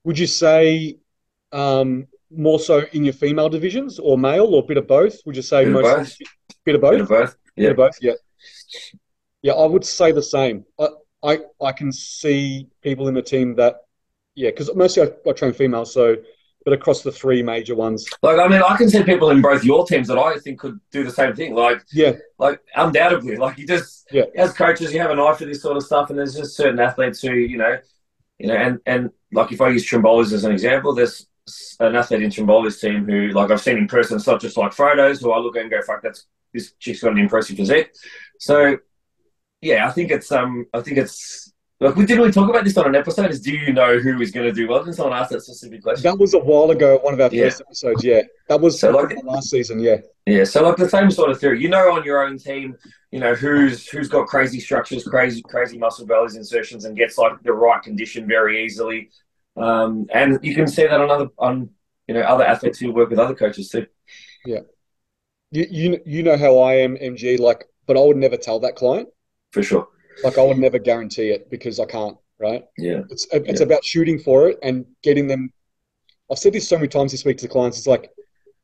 [0.04, 0.98] Would you say
[1.52, 5.20] um, more so in your female divisions or male or bit of both?
[5.26, 6.16] Would you say bit most of both?
[6.64, 6.92] Bit of both.
[6.92, 7.36] Bit of both.
[7.56, 7.62] Yeah.
[7.62, 7.98] Bit of both.
[8.00, 8.12] Yeah.
[9.42, 10.64] Yeah, I would say the same.
[10.78, 10.88] I
[11.24, 13.76] I, I can see people in the team that
[14.34, 16.16] yeah, because mostly I, I train females, so
[16.64, 18.06] but across the three major ones.
[18.22, 20.78] Like, I mean, I can see people in both your teams that I think could
[20.90, 21.54] do the same thing.
[21.54, 25.44] Like, yeah, like undoubtedly, like you just, yeah, as coaches, you have an eye for
[25.44, 27.78] this sort of stuff, and there's just certain athletes who, you know,
[28.38, 31.26] you know, and and like if I use Trimboli's as an example, there's
[31.80, 34.16] an athlete in Trimboli's team who, like, I've seen in person.
[34.16, 37.02] It's not just like photos who I look at and go, "Fuck, that's this chick's
[37.02, 37.92] got an impressive physique."
[38.38, 38.78] So,
[39.60, 41.51] yeah, I think it's um, I think it's
[41.82, 43.30] like, we didn't we talk about this on an episode?
[43.30, 44.84] Is do you know who is going to do well?
[44.84, 46.04] Did someone ask that specific question?
[46.04, 47.44] That was a while ago, one of our yeah.
[47.44, 48.04] first episodes.
[48.04, 49.80] Yeah, that was so like, last season.
[49.80, 50.44] Yeah, yeah.
[50.44, 51.60] So like the same sort of theory.
[51.60, 52.76] You know, on your own team,
[53.10, 57.42] you know who's who's got crazy structures, crazy crazy muscle bellies insertions, and gets like
[57.42, 59.10] the right condition very easily.
[59.56, 61.70] Um, and you can see that on other on
[62.06, 63.86] you know other athletes who work with other coaches too.
[64.46, 64.60] Yeah,
[65.50, 67.40] you you you know how I am, MG.
[67.40, 69.08] Like, but I would never tell that client
[69.50, 69.88] for sure.
[70.22, 72.16] Like I would never guarantee it because I can't.
[72.38, 72.64] Right?
[72.76, 73.02] Yeah.
[73.10, 73.66] It's it's yeah.
[73.66, 75.52] about shooting for it and getting them.
[76.30, 77.78] I've said this so many times this week to the clients.
[77.78, 78.10] It's like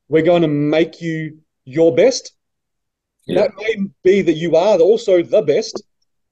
[0.09, 2.33] we're going to make you your best.
[3.27, 3.43] Yeah.
[3.43, 5.83] That may be that you are also the best,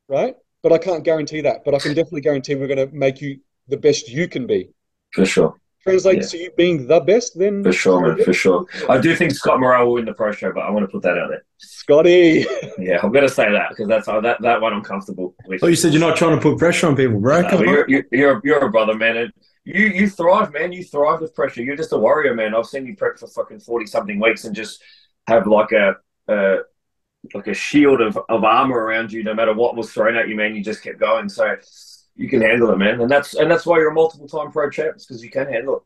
[0.09, 0.35] right?
[0.63, 1.65] But I can't guarantee that.
[1.65, 4.71] But I can definitely guarantee we're going to make you the best you can be.
[5.13, 6.38] For sure translates yeah.
[6.38, 8.66] to you being the best, then for sure, man, for sure.
[8.88, 11.03] I do think Scott Morrell will win the pro show, but I want to put
[11.03, 11.44] that out there.
[11.59, 12.44] Scotty.
[12.79, 15.62] yeah, I'm going to say that because that's that that one I'm comfortable with.
[15.62, 17.42] Oh, you said you're not trying to put pressure on people, bro.
[17.42, 19.16] No, you're, you're, you're, you're a brother, man.
[19.16, 19.33] And
[19.64, 20.72] you you thrive, man.
[20.72, 21.62] You thrive with pressure.
[21.62, 22.55] You're just a warrior, man.
[22.55, 24.83] I've seen you prep for fucking forty something weeks and just
[25.27, 25.96] have like a.
[26.29, 26.59] a
[27.35, 30.37] like a shield of, of armor around you, no matter what was thrown at you,
[30.37, 30.55] man.
[30.55, 31.29] You just kept going.
[31.29, 31.57] So
[32.17, 33.01] you can handle it, man.
[33.01, 35.77] And that's and that's why you're a multiple time pro champ, because you can handle
[35.77, 35.83] it.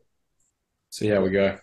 [0.89, 1.57] See how we go.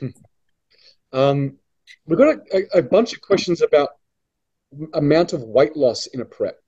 [1.12, 1.58] um,
[2.06, 3.90] we've got a, a, bunch of questions about
[4.94, 6.58] amount of weight loss in a prep.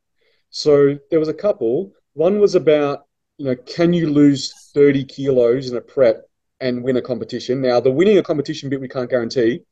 [0.51, 1.93] So there was a couple.
[2.13, 3.07] One was about,
[3.39, 6.29] you know, can you lose 30 kilos in a prep
[6.61, 7.61] and win a competition?
[7.61, 9.63] Now, the winning a competition bit we can't guarantee.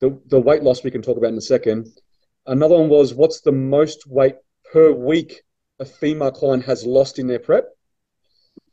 [0.00, 1.86] The, the weight loss we can talk about in a second.
[2.46, 4.36] Another one was what's the most weight
[4.72, 5.43] per week
[5.78, 7.68] a female client has lost in their prep?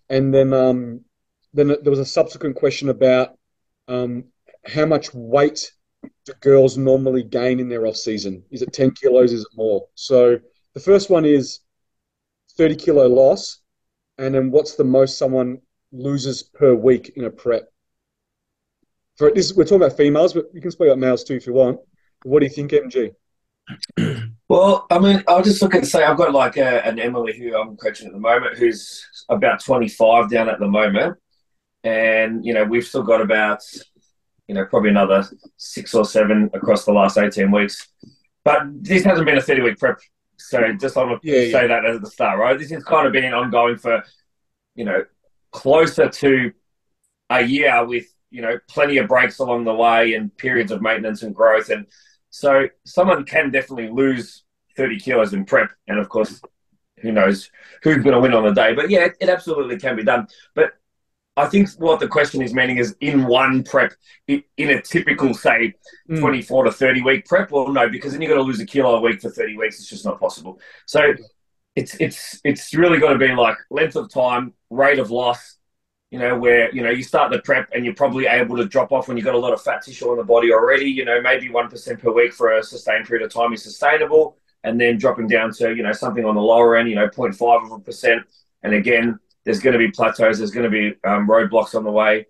[0.09, 1.01] And then um,
[1.53, 3.37] then there was a subsequent question about
[3.87, 4.25] um,
[4.65, 5.71] how much weight
[6.25, 8.43] do girls normally gain in their off season?
[8.51, 9.33] Is it 10 kilos?
[9.33, 9.87] Is it more?
[9.95, 10.39] So
[10.73, 11.59] the first one is
[12.57, 13.59] 30 kilo loss.
[14.17, 15.59] And then what's the most someone
[15.91, 17.71] loses per week in a prep?
[19.17, 21.53] For this, we're talking about females, but you can speak about males too if you
[21.53, 21.79] want.
[22.23, 23.13] What do you think, MG?
[24.47, 27.57] Well, I mean, I'll just look and say I've got like a, an Emily who
[27.57, 31.17] I'm coaching at the moment, who's about 25 down at the moment,
[31.85, 33.61] and you know we've still got about
[34.47, 35.23] you know probably another
[35.55, 37.87] six or seven across the last 18 weeks.
[38.43, 39.99] But this hasn't been a 30 week prep
[40.41, 41.67] so just i want to yeah, say yeah.
[41.67, 42.57] that at the start right?
[42.57, 44.03] This has kind of been ongoing for
[44.75, 45.05] you know
[45.51, 46.51] closer to
[47.29, 51.23] a year with you know plenty of breaks along the way and periods of maintenance
[51.23, 51.85] and growth and
[52.31, 54.43] so someone can definitely lose
[54.77, 55.71] 30 kilos in prep.
[55.87, 56.41] And of course,
[57.01, 57.51] who knows
[57.83, 58.73] who's going to win on the day.
[58.73, 60.27] But yeah, it, it absolutely can be done.
[60.55, 60.71] But
[61.37, 63.93] I think what the question is meaning is in one prep,
[64.27, 65.73] in a typical, say,
[66.09, 66.19] mm.
[66.19, 67.51] 24 to 30 week prep.
[67.51, 69.79] Well, no, because then you've got to lose a kilo a week for 30 weeks.
[69.79, 70.59] It's just not possible.
[70.85, 71.13] So
[71.75, 75.57] it's it's it's really got to be like length of time, rate of loss,
[76.11, 78.91] you know, where, you know, you start the prep and you're probably able to drop
[78.91, 80.85] off when you've got a lot of fat tissue on the body already.
[80.85, 84.37] You know, maybe 1% per week for a sustained period of time is sustainable.
[84.65, 87.65] And then dropping down to, you know, something on the lower end, you know, 0.5
[87.65, 88.23] of a percent.
[88.61, 91.91] And again, there's going to be plateaus, there's going to be um, roadblocks on the
[91.91, 92.27] way.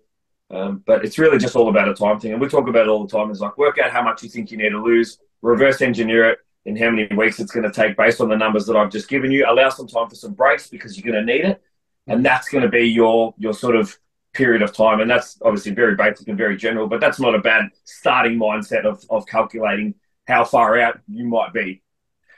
[0.50, 2.32] Um, but it's really just all about a time thing.
[2.32, 3.30] And we talk about it all the time.
[3.30, 6.38] It's like work out how much you think you need to lose, reverse engineer it,
[6.66, 9.08] in how many weeks it's going to take based on the numbers that I've just
[9.08, 9.44] given you.
[9.46, 11.60] Allow some time for some breaks because you're going to need it
[12.06, 13.96] and that's going to be your your sort of
[14.32, 15.00] period of time.
[15.00, 18.84] And that's obviously very basic and very general, but that's not a bad starting mindset
[18.84, 19.94] of, of calculating
[20.26, 21.82] how far out you might be.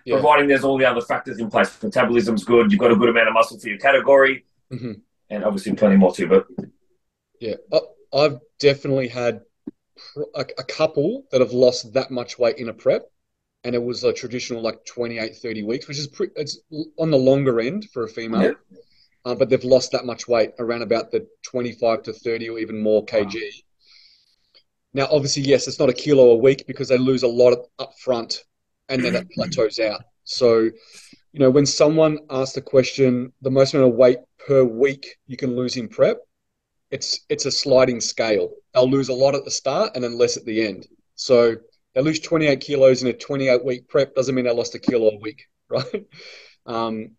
[0.05, 0.17] Yeah.
[0.17, 1.71] Providing there's all the other factors in place.
[1.83, 4.93] Metabolism's good, you've got a good amount of muscle for your category, mm-hmm.
[5.31, 6.27] and obviously plenty more too.
[6.29, 6.47] But
[7.41, 7.55] yeah,
[8.13, 9.41] I've definitely had
[10.35, 13.11] a, a couple that have lost that much weight in a prep
[13.63, 16.59] and it was a traditional like 28 30 weeks which is it's
[16.99, 18.51] on the longer end for a female yeah
[19.25, 22.81] uh, but they've lost that much weight around about the 25 to 30 or even
[22.81, 23.35] more kg.
[23.35, 23.41] Wow.
[24.95, 27.93] Now, obviously, yes, it's not a kilo a week because they lose a lot up
[27.99, 28.45] front
[28.89, 30.03] and then it plateaus out.
[30.25, 35.17] So, you know, when someone asks the question, the most amount of weight per week
[35.27, 36.19] you can lose in prep,
[36.91, 38.53] it's it's a sliding scale.
[38.73, 40.87] They'll lose a lot at the start and then less at the end.
[41.17, 41.57] So
[41.95, 45.11] they lose 28 kilos in a 28 week prep doesn't mean they lost a kilo
[45.11, 46.07] a week, right?
[46.67, 47.17] Um,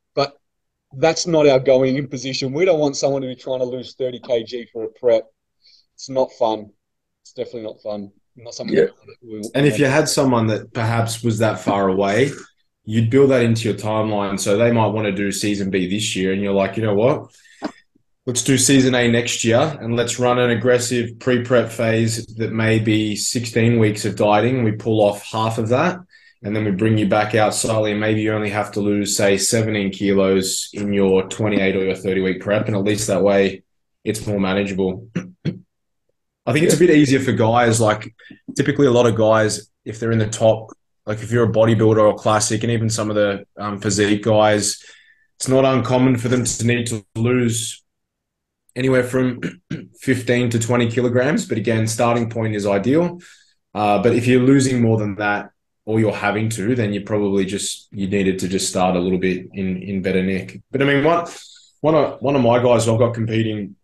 [0.98, 2.54] that's not our going in position.
[2.54, 5.24] We don't want someone to be trying to lose 30 kg for a prep.
[5.96, 6.72] It's not fun.
[7.24, 8.12] It's definitely not fun.
[8.36, 8.76] Not something.
[8.76, 8.88] Yeah.
[9.22, 12.32] We, and if you had someone that perhaps was that far away,
[12.84, 14.40] you'd build that into your timeline.
[14.40, 16.96] So they might want to do season B this year, and you're like, you know
[16.96, 17.32] what?
[18.26, 22.80] Let's do season A next year, and let's run an aggressive pre-prep phase that may
[22.80, 24.64] be 16 weeks of dieting.
[24.64, 26.00] We pull off half of that,
[26.46, 29.18] and then we bring you back out slowly and maybe you only have to lose
[29.18, 33.24] say 17 kilos in your 28 or your 30 week prep and at least that
[33.24, 33.64] way
[34.04, 35.10] it's more manageable.
[36.46, 38.14] I think it's a bit easier for guys like
[38.56, 40.70] typically a lot of guys if they're in the top
[41.08, 44.84] like if you're a bodybuilder or classic and even some of the um, physique guys
[45.38, 47.84] it's not uncommon for them to need to lose
[48.76, 49.42] anywhere from
[50.00, 53.20] 15 to 20 kilograms but again starting point is ideal.
[53.74, 55.50] Uh, but if you're losing more than that
[55.86, 59.20] or you're having to, then you probably just you needed to just start a little
[59.20, 60.62] bit in in better nick.
[60.72, 61.28] But I mean, one
[61.82, 63.76] one of one of my guys I've got competing,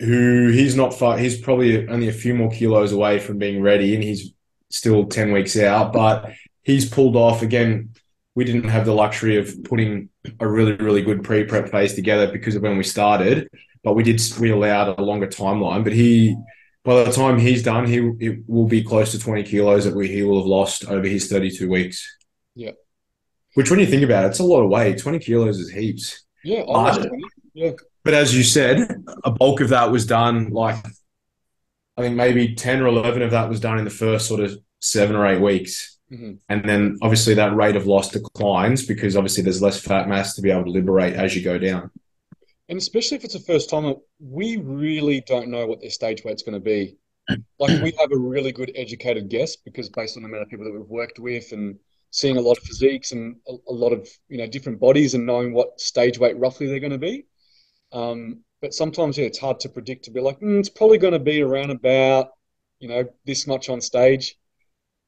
[0.00, 3.94] who he's not far, he's probably only a few more kilos away from being ready,
[3.94, 4.32] and he's
[4.70, 6.32] still ten weeks out, but
[6.62, 7.90] he's pulled off again.
[8.34, 12.30] We didn't have the luxury of putting a really really good pre prep phase together
[12.30, 13.48] because of when we started,
[13.84, 15.84] but we did we allowed a longer timeline.
[15.84, 16.36] But he
[16.86, 20.06] by the time he's done, he it will be close to 20 kilos that we,
[20.06, 22.16] he will have lost over his 32 weeks.
[22.54, 22.70] Yeah.
[23.54, 24.98] Which, when you think about it, it's a lot of weight.
[24.98, 26.24] 20 kilos is heaps.
[26.44, 26.62] Yeah.
[26.64, 27.10] But,
[27.54, 27.72] yeah.
[28.04, 30.76] But as you said, a bulk of that was done like,
[31.96, 34.56] I think maybe 10 or 11 of that was done in the first sort of
[34.80, 35.98] seven or eight weeks.
[36.12, 36.34] Mm-hmm.
[36.48, 40.42] And then obviously that rate of loss declines because obviously there's less fat mass to
[40.42, 41.90] be able to liberate as you go down.
[42.68, 46.42] And especially if it's a first timer, we really don't know what their stage weight's
[46.42, 46.96] going to be.
[47.58, 50.64] Like we have a really good educated guess because based on the amount of people
[50.64, 51.76] that we've worked with and
[52.10, 55.26] seeing a lot of physiques and a, a lot of you know different bodies and
[55.26, 57.26] knowing what stage weight roughly they're going to be.
[57.92, 61.14] Um, but sometimes yeah, it's hard to predict to be like mm, it's probably going
[61.14, 62.28] to be around about
[62.78, 64.36] you know this much on stage.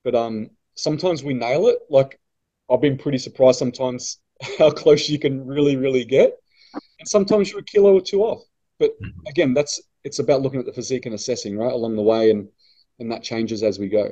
[0.02, 1.78] But um, sometimes we nail it.
[1.88, 2.18] Like
[2.68, 4.18] I've been pretty surprised sometimes
[4.58, 6.36] how close you can really really get
[6.98, 8.42] and sometimes you're a kilo or two off.
[8.78, 9.26] But mm-hmm.
[9.26, 12.48] again, that's it's about looking at the physique and assessing right along the way, and
[12.98, 14.10] and that changes as we go.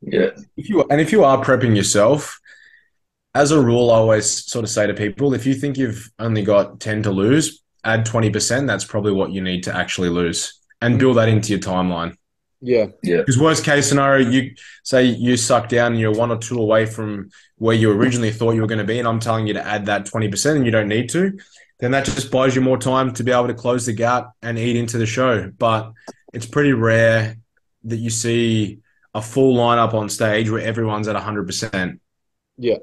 [0.00, 0.30] Yeah.
[0.56, 2.38] If you and if you are prepping yourself,
[3.34, 6.42] as a rule, I always sort of say to people, if you think you've only
[6.42, 8.66] got ten to lose, add twenty percent.
[8.66, 12.16] That's probably what you need to actually lose, and build that into your timeline.
[12.60, 13.18] Yeah, yeah.
[13.18, 16.86] Because worst case scenario, you say you suck down and you're one or two away
[16.86, 19.64] from where you originally thought you were going to be, and I'm telling you to
[19.64, 21.38] add that twenty percent, and you don't need to
[21.80, 24.58] then that just buys you more time to be able to close the gap and
[24.58, 25.50] eat into the show.
[25.56, 25.92] But
[26.32, 27.36] it's pretty rare
[27.84, 28.80] that you see
[29.14, 32.00] a full lineup on stage where everyone's at 100%.
[32.56, 32.76] Yeah.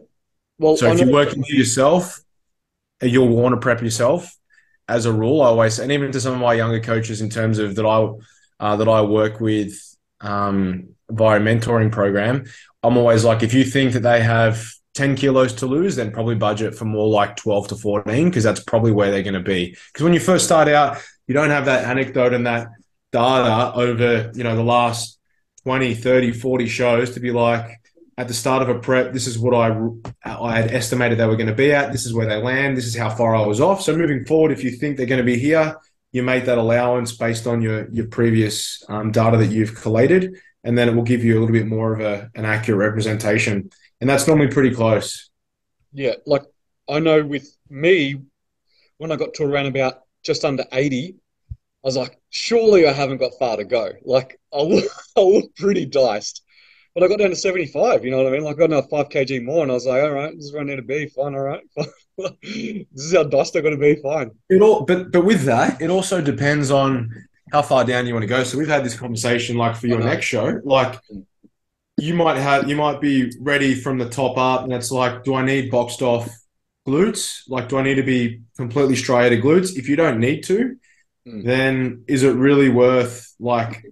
[0.58, 2.22] Well, so if you're working for yourself,
[3.02, 4.34] you'll want to prep yourself
[4.88, 5.42] as a rule.
[5.42, 8.10] I always, and even to some of my younger coaches in terms of that I,
[8.60, 9.74] uh, that I work with
[10.22, 12.46] um, via mentoring program,
[12.82, 16.36] I'm always like, if you think that they have 10 kilos to lose, then probably
[16.36, 19.78] budget for more like 12 to 14 because that's probably where they're going to be.
[19.88, 22.68] Because when you first start out, you don't have that anecdote and that
[23.12, 25.20] data over, you know, the last
[25.64, 27.80] 20, 30, 40 shows to be like,
[28.18, 29.78] at the start of a prep, this is what I
[30.24, 31.92] I had estimated they were going to be at.
[31.92, 32.78] This is where they land.
[32.78, 33.82] This is how far I was off.
[33.82, 35.76] So moving forward, if you think they're going to be here,
[36.14, 40.78] you make that allowance based on your your previous um, data that you've collated, and
[40.78, 43.70] then it will give you a little bit more of a, an accurate representation,
[44.06, 45.32] and that's normally pretty close.
[45.92, 46.44] Yeah, like
[46.88, 48.22] I know with me,
[49.00, 51.16] when I got to around about just under eighty,
[51.50, 53.94] I was like, surely I haven't got far to go.
[54.04, 54.86] Like I look,
[55.18, 56.44] I look pretty diced.
[56.94, 58.44] But I got down to 75, you know what I mean?
[58.44, 60.54] Like I got another 5 kg more, and I was like, all right, this is
[60.54, 61.08] where I need to be.
[61.08, 61.64] Fine, all right.
[62.16, 63.96] this is how diced I got to be.
[63.96, 64.30] Fine.
[64.50, 67.10] It all, but but with that, it also depends on
[67.52, 68.44] how far down you want to go.
[68.44, 71.02] So we've had this conversation, like for your next show, like
[71.98, 75.36] you might have, you might be ready from the top up, and it's like, do
[75.36, 76.30] I need boxed off
[76.88, 77.42] glutes?
[77.48, 79.76] Like, do I need to be completely striated glutes?
[79.76, 80.76] If you don't need to,
[81.28, 81.44] mm.
[81.46, 83.84] then is it really worth like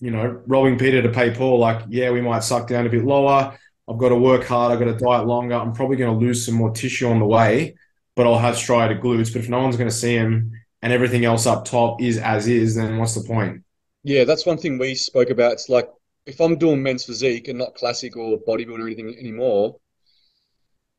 [0.00, 3.04] you know, robbing Peter to pay Paul, like, yeah, we might suck down a bit
[3.04, 3.58] lower.
[3.88, 4.72] I've got to work hard.
[4.72, 5.54] I've got to diet longer.
[5.54, 7.76] I'm probably going to lose some more tissue on the way,
[8.14, 9.32] but I'll have striated glutes.
[9.32, 12.46] But if no one's going to see him and everything else up top is as
[12.46, 13.64] is, then what's the point?
[14.04, 15.52] Yeah, that's one thing we spoke about.
[15.52, 15.88] It's like
[16.28, 19.76] if I'm doing men's physique and not classic or bodybuilding or anything anymore,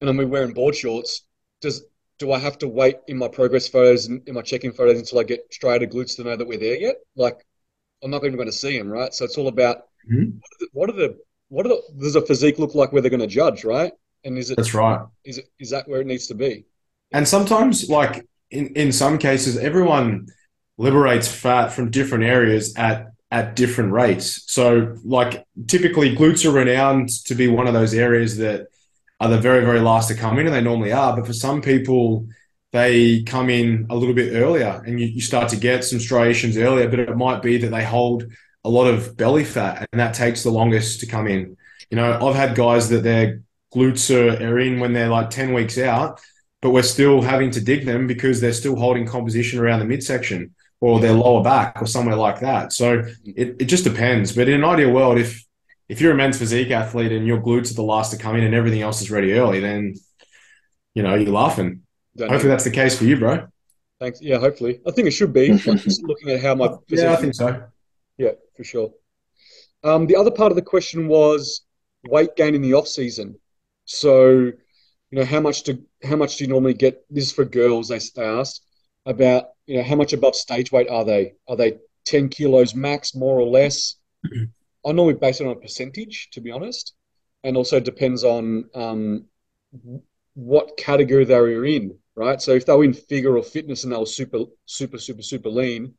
[0.02, 1.22] and I'm wearing board shorts,
[1.62, 1.84] does
[2.18, 5.20] do I have to wait in my progress photos and in my check-in photos until
[5.20, 6.96] I get striated glutes to know that we're there yet?
[7.16, 7.46] Like
[8.04, 9.14] I'm not even going to see them, right?
[9.14, 10.40] So it's all about mm-hmm.
[10.74, 11.18] what are the
[11.50, 13.94] what are the does a physique look like where they're going to judge, right?
[14.24, 15.06] And is it that's right?
[15.24, 16.66] Is it is that where it needs to be?
[17.12, 20.28] And sometimes, like in in some cases, everyone
[20.78, 24.44] liberates fat from different areas at at different rates.
[24.52, 28.68] So, like typically, glutes are renowned to be one of those areas that
[29.20, 31.16] are the very very last to come in, and they normally are.
[31.16, 32.28] But for some people,
[32.72, 36.58] they come in a little bit earlier and you, you start to get some striations
[36.58, 38.26] earlier, but it might be that they hold
[38.64, 41.58] a lot of belly fat and that takes the longest to come in.
[41.90, 43.42] You know, I've had guys that their
[43.74, 46.22] glutes are, are in when they're like 10 weeks out,
[46.62, 50.54] but we're still having to dig them because they're still holding composition around the midsection
[50.82, 52.72] or their lower back or somewhere like that.
[52.72, 54.34] So it, it just depends.
[54.34, 55.44] But in an ideal world, if
[55.88, 58.44] if you're a men's physique athlete and your glutes are the last to come in
[58.44, 59.96] and everything else is ready early, then
[60.94, 61.82] you know you're laughing.
[62.16, 62.54] Don't hopefully know.
[62.54, 63.48] that's the case for you, bro.
[64.00, 64.22] Thanks.
[64.22, 64.80] Yeah, hopefully.
[64.88, 65.50] I think it should be.
[65.58, 67.64] just looking at how my yeah, I think so.
[68.18, 68.92] Yeah, for sure.
[69.84, 71.62] Um, the other part of the question was
[72.06, 73.40] weight gain in the off season.
[73.86, 74.54] So, you
[75.12, 77.04] know, how much do how much do you normally get?
[77.10, 77.90] This is for girls.
[77.90, 78.64] They, they asked
[79.06, 81.34] about you know how much above stage weight are they?
[81.48, 83.98] Are they ten kilos max, more or less?
[84.26, 86.94] I normally base it on a percentage, to be honest,
[87.44, 89.26] and also depends on um,
[90.34, 92.42] what category they were in, right?
[92.42, 95.50] So if they were in figure or fitness and they were super, super, super, super
[95.50, 95.94] lean,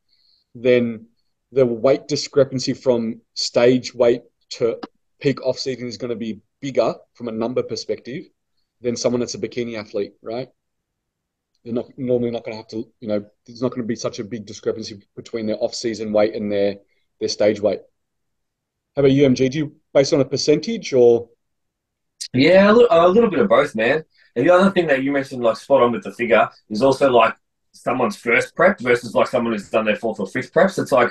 [0.54, 1.06] then
[1.52, 4.22] the weight discrepancy from stage weight
[4.58, 4.80] to
[5.20, 8.24] peak off season is going to be bigger from a number perspective
[8.80, 10.48] than someone that's a bikini athlete, right?
[11.64, 13.96] They're not normally not going to have to, you know, there's not going to be
[13.96, 16.76] such a big discrepancy between their off season weight and their
[17.18, 17.80] their stage weight.
[18.96, 19.50] How about UMG?
[19.50, 21.28] Do you based on a percentage or?
[22.32, 24.04] Yeah, a little, a little bit of both, man.
[24.36, 27.10] And the other thing that you mentioned, like spot on with the figure, is also
[27.10, 27.34] like
[27.72, 30.80] someone's first prep versus like someone who's done their fourth or fifth preps.
[30.80, 31.10] It's like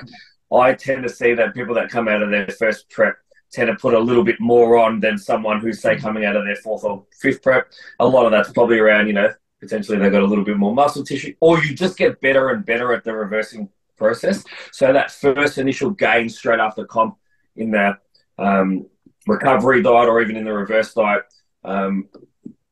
[0.52, 3.16] I tend to see that people that come out of their first prep
[3.52, 6.02] tend to put a little bit more on than someone who's say mm-hmm.
[6.02, 7.70] coming out of their fourth or fifth prep.
[7.98, 10.74] A lot of that's probably around, you know, potentially they've got a little bit more
[10.74, 14.44] muscle tissue, or you just get better and better at the reversing process.
[14.72, 17.16] So that first initial gain straight after comp
[17.56, 17.98] in that
[18.38, 18.86] um,
[19.26, 21.24] recovery diet or even in the reverse diet
[21.64, 22.08] um,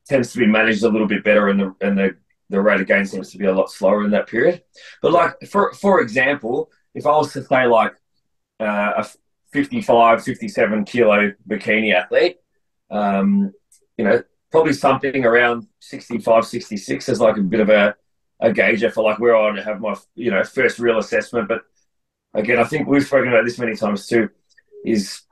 [0.06, 2.16] tends to be managed a little bit better, and the and the
[2.50, 4.62] the rate of gain seems to be a lot slower in that period.
[5.02, 7.94] But like for for example, if I was to say like
[8.58, 9.06] uh, a
[9.52, 12.36] 55, 57 kilo bikini athlete,
[12.90, 13.52] um,
[13.96, 17.94] you know, probably something around 65, 66 is like a bit of a,
[18.40, 21.48] a gauger for like where I want to have my, you know, first real assessment.
[21.48, 21.62] But
[22.34, 24.30] again, I think we've spoken about this many times too,
[24.84, 25.22] is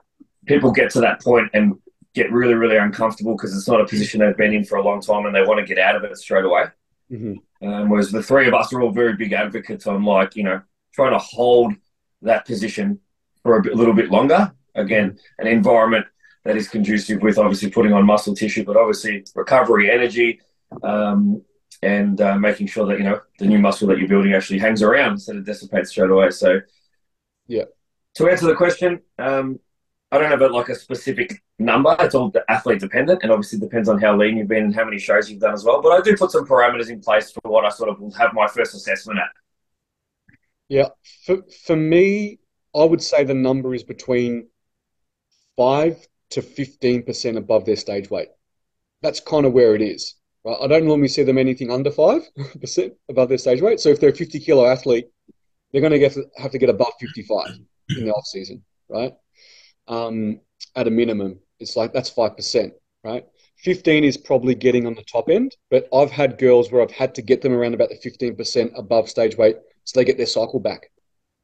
[0.45, 1.75] people get to that point and
[2.13, 5.01] get really, really uncomfortable because it's not a position they've been in for a long
[5.01, 6.65] time and they want to get out of it straight away.
[7.11, 7.67] Mm-hmm.
[7.67, 10.61] Um, whereas the three of us are all very big advocates on like, you know,
[10.93, 11.73] trying to hold
[12.21, 12.99] that position
[13.43, 14.51] for a bit, little bit longer.
[14.75, 16.05] Again, an environment
[16.47, 20.39] that is conducive with obviously putting on muscle tissue, but obviously recovery, energy,
[20.81, 21.43] um,
[21.83, 24.81] and uh, making sure that, you know, the new muscle that you're building actually hangs
[24.81, 26.29] around instead of dissipates straight away.
[26.31, 26.61] So,
[27.47, 27.65] yeah.
[28.15, 29.59] To answer the question, um,
[30.09, 31.93] I don't have a, like a specific number.
[31.99, 34.99] It's all athlete dependent, and obviously depends on how lean you've been and how many
[34.99, 35.81] shows you've done as well.
[35.81, 38.33] But I do put some parameters in place for what I sort of will have
[38.33, 39.29] my first assessment at.
[40.69, 40.87] Yeah,
[41.25, 42.39] for for me,
[42.73, 44.47] I would say the number is between
[45.57, 48.29] five to fifteen percent above their stage weight.
[49.01, 50.15] That's kind of where it is.
[50.43, 50.57] Right?
[50.61, 52.23] I don't normally see them anything under five
[52.61, 53.79] percent above their stage weight.
[53.79, 55.07] So if they're a fifty kilo athlete,
[55.71, 57.51] they're going to get have to get above fifty five
[57.89, 59.13] in the off season, right?
[59.87, 60.41] Um,
[60.75, 62.73] at a minimum, it's like that's five percent,
[63.03, 63.25] right?
[63.63, 67.15] 15 is probably getting on the top end, but I've had girls where I've had
[67.15, 70.59] to get them around about the 15% above stage weight so they get their cycle
[70.59, 70.91] back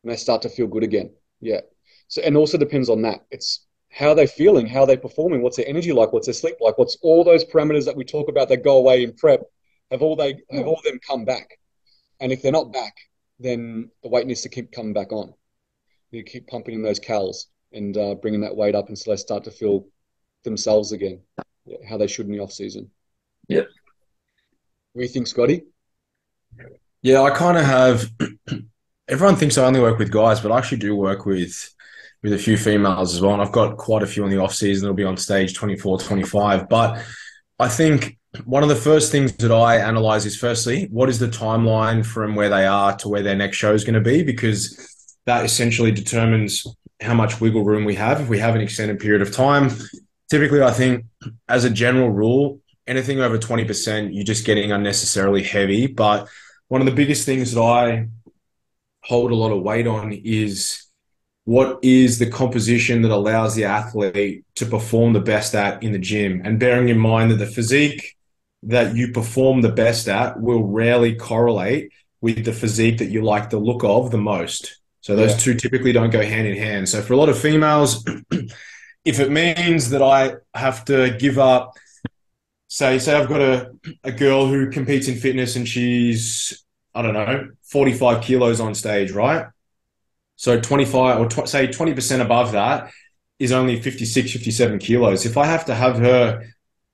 [0.03, 1.11] and they start to feel good again.
[1.41, 1.61] Yeah.
[2.09, 3.25] So, and also depends on that.
[3.31, 6.33] It's how are they're feeling, how are they're performing, what's their energy like, what's their
[6.33, 9.41] sleep like, what's all those parameters that we talk about that go away in prep.
[9.91, 11.59] Have all they have all them come back,
[12.19, 12.95] and if they're not back,
[13.39, 15.33] then the weight needs to keep coming back on.
[16.09, 19.43] You keep pumping in those cals and uh, bringing that weight up until they start
[19.43, 19.85] to feel
[20.43, 21.21] themselves again,
[21.87, 22.89] how they should in the off season.
[23.49, 23.67] Yep.
[24.93, 25.63] What do you think, Scotty?
[27.03, 28.09] Yeah, I kind of have.
[29.07, 31.73] Everyone thinks I only work with guys, but I actually do work with
[32.23, 33.33] with a few females as well.
[33.33, 35.99] And I've got quite a few in the off season that'll be on stage 24,
[35.99, 36.69] 25.
[36.69, 37.03] But
[37.59, 41.27] I think one of the first things that I analyze is firstly, what is the
[41.27, 44.23] timeline from where they are to where their next show is going to be?
[44.23, 44.89] Because
[45.25, 46.65] that essentially determines
[47.01, 49.69] how much wiggle room we have if we have an extended period of time.
[50.31, 51.05] Typically, I think
[51.47, 55.87] as a general rule, anything over 20%, you're just getting unnecessarily heavy.
[55.87, 56.27] But
[56.69, 58.07] one of the biggest things that I
[59.03, 60.85] hold a lot of weight on is
[61.45, 65.99] what is the composition that allows the athlete to perform the best at in the
[65.99, 68.15] gym and bearing in mind that the physique
[68.63, 71.91] that you perform the best at will rarely correlate
[72.21, 75.37] with the physique that you like the look of the most so those yeah.
[75.37, 78.05] two typically don't go hand in hand so for a lot of females
[79.05, 81.73] if it means that i have to give up
[82.73, 83.71] say say I've got a,
[84.03, 86.65] a girl who competes in fitness and she's
[86.95, 89.45] I don't know 45 kilos on stage, right?
[90.43, 92.91] So 25 or tw- say 20% above that
[93.39, 95.25] is only 56, 57 kilos.
[95.25, 96.43] If I have to have her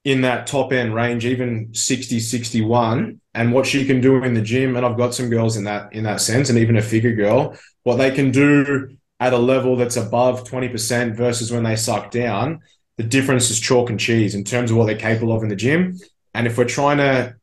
[0.03, 4.43] in that top end range, even 60, 61, and what she can do in the
[4.43, 7.15] gym, and I've got some girls in that in that sense, and even a figure
[7.15, 12.11] girl, what they can do at a level that's above 20% versus when they suck
[12.11, 12.59] down,
[12.97, 15.55] the difference is chalk and cheese in terms of what they're capable of in the
[15.55, 15.97] gym.
[16.35, 17.35] And if we're trying to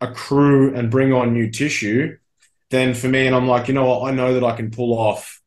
[0.00, 2.16] accrue and bring on new tissue,
[2.70, 4.92] then for me, and I'm like, you know what, I know that I can pull
[4.98, 5.40] off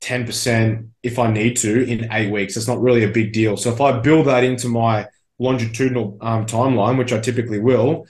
[0.00, 2.56] 10% if I need to in eight weeks.
[2.56, 3.56] It's not really a big deal.
[3.56, 5.06] So if I build that into my
[5.38, 8.06] longitudinal um, timeline, which I typically will,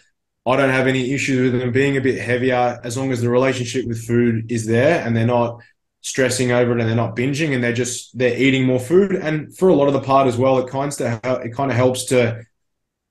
[0.47, 3.29] I don't have any issues with them being a bit heavier as long as the
[3.29, 5.61] relationship with food is there and they're not
[6.01, 9.55] stressing over it and they're not binging and they're just they're eating more food and
[9.57, 12.05] for a lot of the part as well it kind of it kind of helps
[12.05, 12.41] to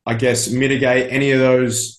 [0.05, 1.96] i guess mitigate any of those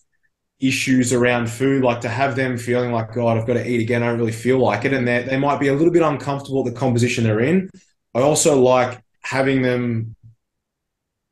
[0.60, 4.02] issues around food like to have them feeling like god i've got to eat again.
[4.02, 4.92] I don't really feel like it.
[4.92, 7.70] And they might be a little bit uncomfortable with the composition they're in.
[8.14, 10.16] I also like having them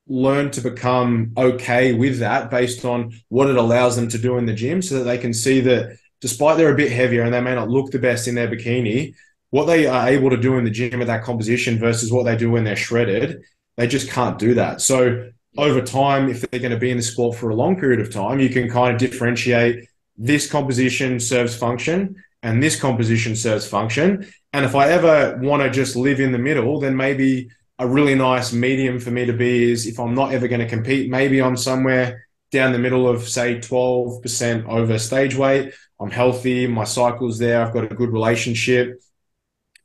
[0.06, 4.46] learn to become okay with that based on what it allows them to do in
[4.46, 7.40] the gym so that they can see that despite they're a bit heavier and they
[7.40, 9.14] may not look the best in their bikini
[9.50, 12.36] what they are able to do in the gym at that composition versus what they
[12.36, 13.42] do when they're shredded,
[13.76, 14.80] they just can't do that.
[14.80, 18.00] So over time, if they're going to be in the sport for a long period
[18.00, 23.66] of time, you can kind of differentiate this composition serves function and this composition serves
[23.66, 24.26] function.
[24.52, 28.14] And if I ever want to just live in the middle, then maybe a really
[28.14, 31.42] nice medium for me to be is if I'm not ever going to compete, maybe
[31.42, 35.74] I'm somewhere down the middle of say 12% over stage weight.
[36.00, 39.02] I'm healthy, my cycle's there, I've got a good relationship.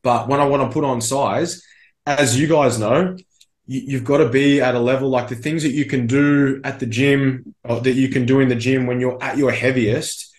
[0.04, 1.64] But when I want to put on size,
[2.06, 3.18] as you guys know,
[3.72, 6.60] you, have got to be at a level like the things that you can do
[6.64, 10.30] at the gym that you can do in the gym when you're at your heaviest.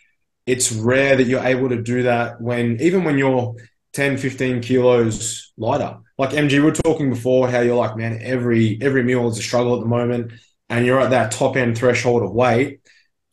[0.44, 3.54] It's rare that you're able to do that when even when you're
[3.94, 5.98] 10, 15 kilos lighter.
[6.18, 9.42] Like MG, we were talking before how you're like, man, every every meal is a
[9.42, 10.32] struggle at the moment,
[10.68, 12.80] and you're at that top end threshold of weight.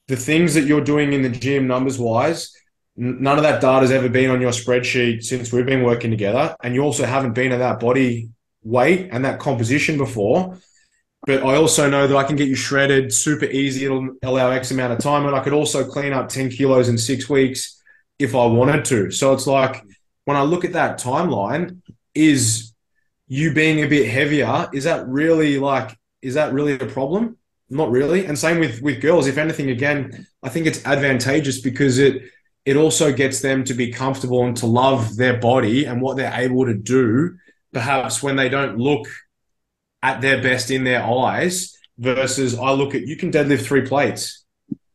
[0.08, 2.54] The things that you're doing in the gym, numbers wise,
[2.96, 6.56] none of that data has ever been on your spreadsheet since we've been working together.
[6.64, 8.30] And you also haven't been at that body
[8.64, 10.58] weight and that composition before.
[11.26, 13.86] But I also know that I can get you shredded super easy.
[13.86, 15.26] It'll allow X amount of time.
[15.26, 17.82] And I could also clean up 10 kilos in six weeks
[18.18, 19.12] if I wanted to.
[19.12, 19.84] So it's like
[20.26, 21.82] when I look at that timeline,
[22.16, 22.74] is
[23.28, 27.38] you being a bit heavier, is that really like, is that really a problem?
[27.70, 28.26] Not really.
[28.26, 29.28] And same with with girls.
[29.28, 32.24] If anything, again, I think it's advantageous because it
[32.66, 36.34] it also gets them to be comfortable and to love their body and what they're
[36.34, 37.38] able to do,
[37.74, 39.08] perhaps when they don't look
[40.02, 44.46] at their best in their eyes versus I look at you can deadlift three plates.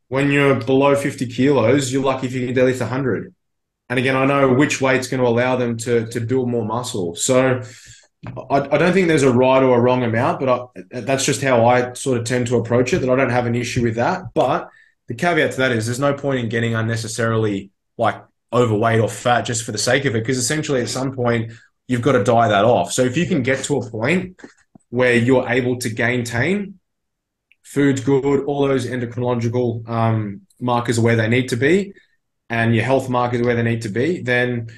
[0.09, 3.35] When you're below 50 kilos, you're lucky if you can deadlift 100.
[3.89, 7.15] And again, I know which weight's going to allow them to, to build more muscle.
[7.17, 7.63] So
[8.51, 11.43] I, I don't think there's a right or a wrong amount, but I, that's just
[11.43, 13.97] how I sort of tend to approach it, that I don't have an issue with
[13.97, 14.33] that.
[14.33, 14.69] But
[15.09, 18.23] the caveat to that is there's no point in getting unnecessarily like
[18.53, 21.53] overweight or fat just for the sake of it, because essentially at some point
[21.87, 22.93] you've got to die that off.
[22.93, 24.41] So if you can get to a point
[24.91, 26.79] where you're able to maintain
[27.63, 31.93] food's good, all those endocrinological um, markers are where they need to be,
[32.49, 34.69] and your health markers are where they need to be, then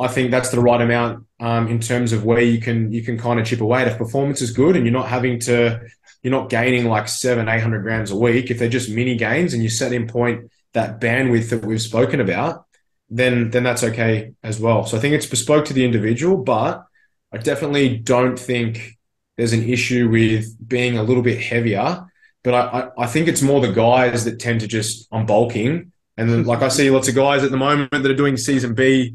[0.00, 3.16] I think that's the right amount um, in terms of where you can you can
[3.16, 3.82] kind of chip away.
[3.82, 5.80] If performance is good and you're not having to,
[6.22, 8.50] you're not gaining like seven, eight hundred grams a week.
[8.50, 12.20] If they're just mini gains and you set in point that bandwidth that we've spoken
[12.20, 12.66] about,
[13.14, 14.84] then then that's okay as well.
[14.84, 16.84] So I think it's bespoke to the individual, but
[17.32, 18.98] I definitely don't think
[19.36, 22.06] there's an issue with being a little bit heavier.
[22.42, 25.92] But I, I, I think it's more the guys that tend to just I'm bulking.
[26.16, 28.74] And then, like I see lots of guys at the moment that are doing season
[28.74, 29.14] B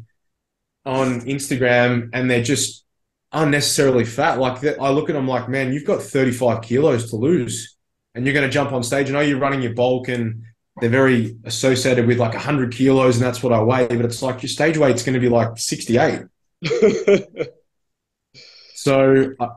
[0.86, 2.84] on Instagram and they're just
[3.32, 4.38] unnecessarily fat.
[4.38, 7.76] Like I look at them like, man, you've got 35 kilos to lose
[8.14, 9.10] and you're going to jump on stage.
[9.10, 10.42] I know you're running your bulk and
[10.80, 14.42] they're very associated with like 100 kilos and that's what I weigh, but it's like
[14.42, 16.22] your stage weight's going to be like 68.
[18.74, 19.48] so I,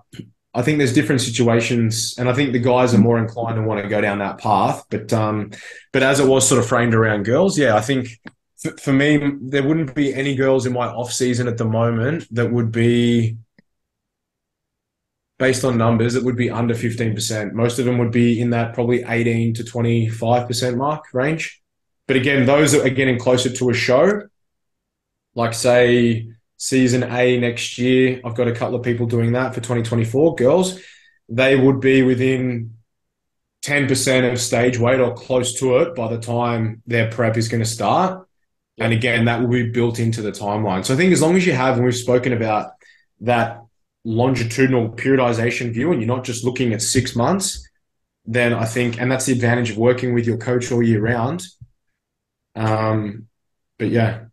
[0.56, 3.82] I think there's different situations, and I think the guys are more inclined to want
[3.82, 4.86] to go down that path.
[4.90, 5.52] But um,
[5.92, 8.10] but as it was sort of framed around girls, yeah, I think
[8.80, 12.52] for me, there wouldn't be any girls in my off season at the moment that
[12.52, 13.38] would be
[15.44, 17.52] based on numbers it would be under 15%.
[17.52, 21.62] Most of them would be in that probably 18 to 25% mark range.
[22.08, 24.22] But again, those are getting closer to a show.
[25.36, 29.60] Like say season A next year, I've got a couple of people doing that for
[29.60, 30.80] 2024 girls.
[31.28, 32.76] They would be within
[33.66, 37.64] 10% of stage weight or close to it by the time their prep is going
[37.64, 38.26] to start.
[38.78, 40.86] And again, that will be built into the timeline.
[40.86, 42.72] So I think as long as you have, and we've spoken about
[43.20, 43.63] that
[44.04, 47.68] longitudinal periodization view, and you're not just looking at six months,
[48.26, 51.44] then I think, and that's the advantage of working with your coach all year round.
[52.56, 53.28] Um,
[53.78, 54.26] but yeah.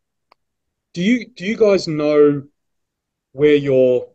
[0.93, 2.43] Do you do you guys know
[3.33, 4.09] where your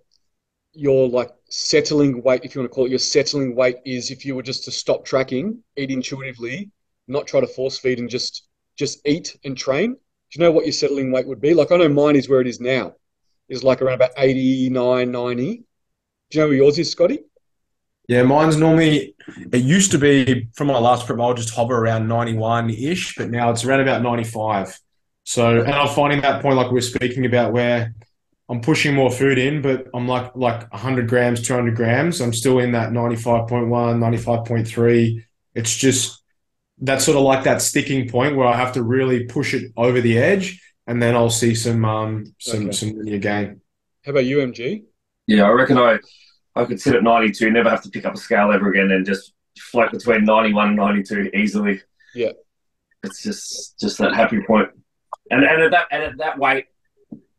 [0.73, 4.25] your like settling weight, if you want to call it your settling weight, is if
[4.25, 6.71] you were just to stop tracking, eat intuitively,
[7.07, 9.93] not try to force feed, and just just eat and train?
[9.93, 9.99] Do
[10.39, 11.53] you know what your settling weight would be?
[11.53, 12.95] Like I know mine is where it is now,
[13.49, 15.45] is like around about 89, 90.
[15.45, 15.63] Do
[16.31, 17.19] you know where yours is, Scotty?
[18.07, 19.15] Yeah, mine's normally,
[19.51, 23.29] it used to be from my last prep, I'll just hover around 91 ish, but
[23.31, 24.79] now it's around about 95.
[25.23, 27.95] So, and I'm finding that point, like we are speaking about, where
[28.47, 32.21] I'm pushing more food in, but I'm like like 100 grams, 200 grams.
[32.21, 35.23] I'm still in that 95.1, 95.3.
[35.55, 36.21] It's just
[36.79, 39.99] that's sort of like that sticking point where I have to really push it over
[39.99, 42.71] the edge, and then I'll see some um some okay.
[42.71, 43.61] some linear gain.
[44.05, 44.83] How about UMG?
[45.27, 45.99] Yeah, I reckon I
[46.55, 49.05] I could sit at 92, never have to pick up a scale ever again, and
[49.05, 51.81] just float between 91 and 92 easily.
[52.13, 52.31] Yeah,
[53.03, 54.47] it's just just that happy point.
[54.47, 54.69] point,
[55.31, 56.65] and and at that and at that weight,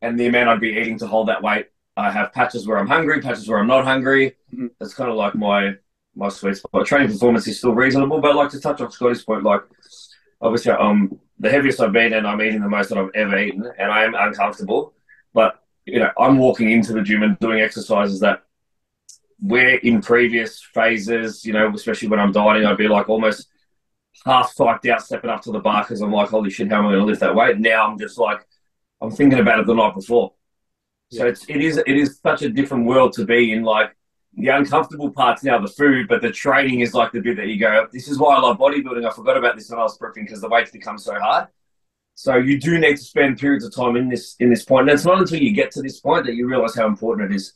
[0.02, 1.66] and the amount I'd be eating to hold that weight,
[1.96, 4.36] I have patches where I'm hungry, patches where I'm not hungry.
[4.52, 4.66] Mm-hmm.
[4.80, 5.74] That's kind of like my
[6.14, 6.86] my sweet spot.
[6.86, 9.60] Training performance is still reasonable, but like to touch on Scotty's point, like
[10.40, 13.70] obviously um the heaviest I've been and I'm eating the most that I've ever eaten,
[13.78, 14.94] and I am uncomfortable.
[15.34, 18.42] But you know, I'm walking into the gym and doing exercises that
[19.38, 23.48] where in previous phases, you know, especially when I'm dieting, I'd be like almost
[24.24, 26.86] half psyched out stepping up to the bar because I'm like, holy shit, how am
[26.86, 27.58] I going to lift that weight?
[27.58, 28.46] Now I'm just like,
[29.00, 30.32] I'm thinking about it the night before.
[31.12, 31.30] So yeah.
[31.30, 33.62] it's it is it is such a different world to be in.
[33.62, 33.94] Like
[34.36, 37.58] the uncomfortable part's now the food, but the training is like the bit that you
[37.58, 39.08] go, this is why I love bodybuilding.
[39.08, 41.48] I forgot about this when I was prepping because the weights become so hard.
[42.14, 44.88] So you do need to spend periods of time in this in this point.
[44.88, 47.36] And it's not until you get to this point that you realize how important it
[47.36, 47.54] is.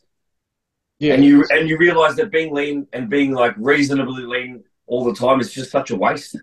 [0.99, 1.14] Yeah.
[1.14, 5.14] And you and you realize that being lean and being like reasonably lean all the
[5.14, 6.39] time is just such a waste.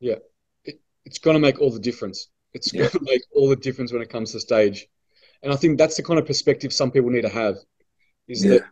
[0.00, 0.16] Yeah.
[0.64, 2.28] It, it's gonna make all the difference.
[2.52, 2.88] It's yeah.
[2.88, 4.88] gonna make all the difference when it comes to stage.
[5.42, 7.56] And I think that's the kind of perspective some people need to have.
[8.26, 8.52] Is yeah.
[8.52, 8.62] that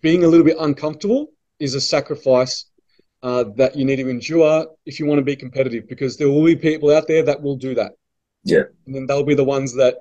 [0.00, 1.28] being a little bit uncomfortable
[1.58, 2.66] is a sacrifice
[3.22, 6.44] uh, that you need to endure if you want to be competitive because there will
[6.44, 7.92] be people out there that will do that.
[8.44, 8.64] Yeah.
[8.86, 9.96] And then they'll be the ones that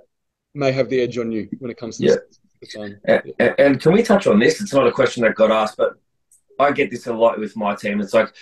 [0.54, 2.16] may have the edge on you when it comes to yeah.
[2.62, 3.54] This, and, yeah.
[3.58, 4.62] and can we touch on this?
[4.62, 5.93] It's not a question that got asked, but
[6.60, 8.00] I get this a lot with my team.
[8.00, 8.34] It's like,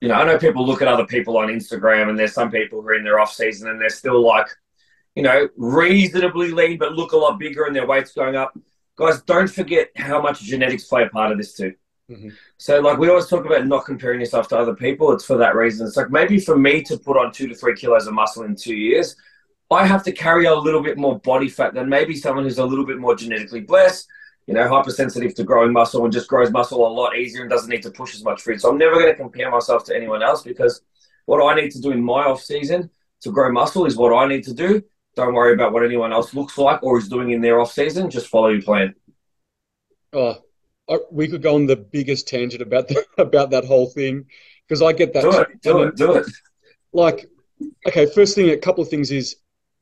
[0.00, 2.80] you know, I know people look at other people on Instagram and there's some people
[2.80, 4.46] who are in their off season and they're still like,
[5.14, 8.56] you know, reasonably lean, but look a lot bigger and their weight's going up
[8.98, 11.72] guys, don't forget how much genetics play a part of this too.
[12.10, 12.32] Mhm.
[12.56, 15.12] So, like, we always talk about not comparing yourself to other people.
[15.12, 15.86] It's for that reason.
[15.86, 18.56] It's like maybe for me to put on two to three kilos of muscle in
[18.56, 19.14] two years,
[19.70, 22.64] I have to carry a little bit more body fat than maybe someone who's a
[22.64, 24.08] little bit more genetically blessed,
[24.46, 27.68] you know, hypersensitive to growing muscle and just grows muscle a lot easier and doesn't
[27.68, 28.60] need to push as much food.
[28.60, 30.80] So, I'm never going to compare myself to anyone else because
[31.26, 32.90] what I need to do in my off season
[33.20, 34.82] to grow muscle is what I need to do.
[35.18, 38.08] Don't worry about what anyone else looks like or is doing in their off season.
[38.08, 38.94] Just follow your plan.
[40.12, 40.36] Oh,
[40.88, 44.26] I, we could go on the biggest tangent about the, about that whole thing
[44.66, 46.26] because I get that Do it, do it, do it.
[46.92, 47.26] like
[47.86, 49.36] okay first thing a couple of things is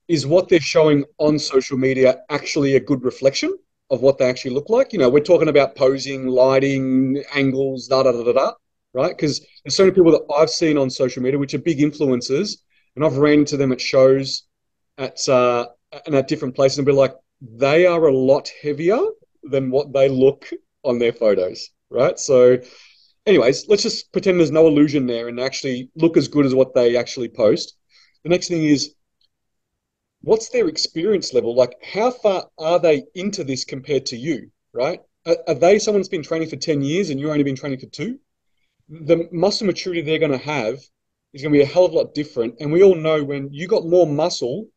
[0.08, 3.54] is what they're showing on social media actually a good reflection
[3.90, 8.02] of what they actually look like you know we're talking about posing lighting angles da
[8.02, 8.52] da da da da
[8.94, 11.78] right because there's so many people that i've seen on social media which are big
[11.78, 12.56] influencers
[12.96, 14.44] and i've ran into them at shows
[14.98, 15.66] at uh
[16.06, 18.98] and at different places and be like they are a lot heavier
[19.44, 20.48] than what they look
[20.84, 22.58] on their photos right so
[23.26, 26.74] anyways, let's just pretend there's no illusion there and actually look as good as what
[26.74, 27.76] they actually post.
[28.22, 28.94] The next thing is,
[30.22, 31.54] what's their experience level?
[31.54, 35.00] Like, how far are they into this compared to you, right?
[35.26, 37.80] Are, are they someone that's been training for 10 years and you've only been training
[37.80, 38.18] for two?
[38.88, 40.78] The muscle maturity they're going to have
[41.32, 42.54] is going to be a hell of a lot different.
[42.60, 44.68] And we all know when you got more muscle,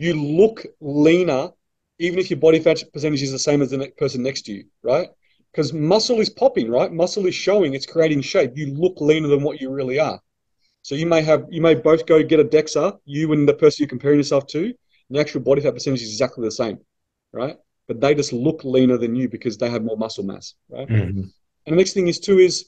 [0.00, 1.50] you look leaner,
[1.98, 4.64] even if your body fat percentage is the same as the person next to you,
[4.82, 5.08] right?
[5.50, 6.92] because muscle is popping, right?
[6.92, 8.52] Muscle is showing, it's creating shape.
[8.54, 10.20] You look leaner than what you really are.
[10.82, 13.82] So you may have, you may both go get a DEXA, you and the person
[13.82, 14.74] you're comparing yourself to, and
[15.10, 16.78] the actual body fat percentage is exactly the same,
[17.32, 17.56] right?
[17.88, 20.88] But they just look leaner than you because they have more muscle mass, right?
[20.88, 21.32] Mhm.
[21.66, 22.66] And the next thing is too is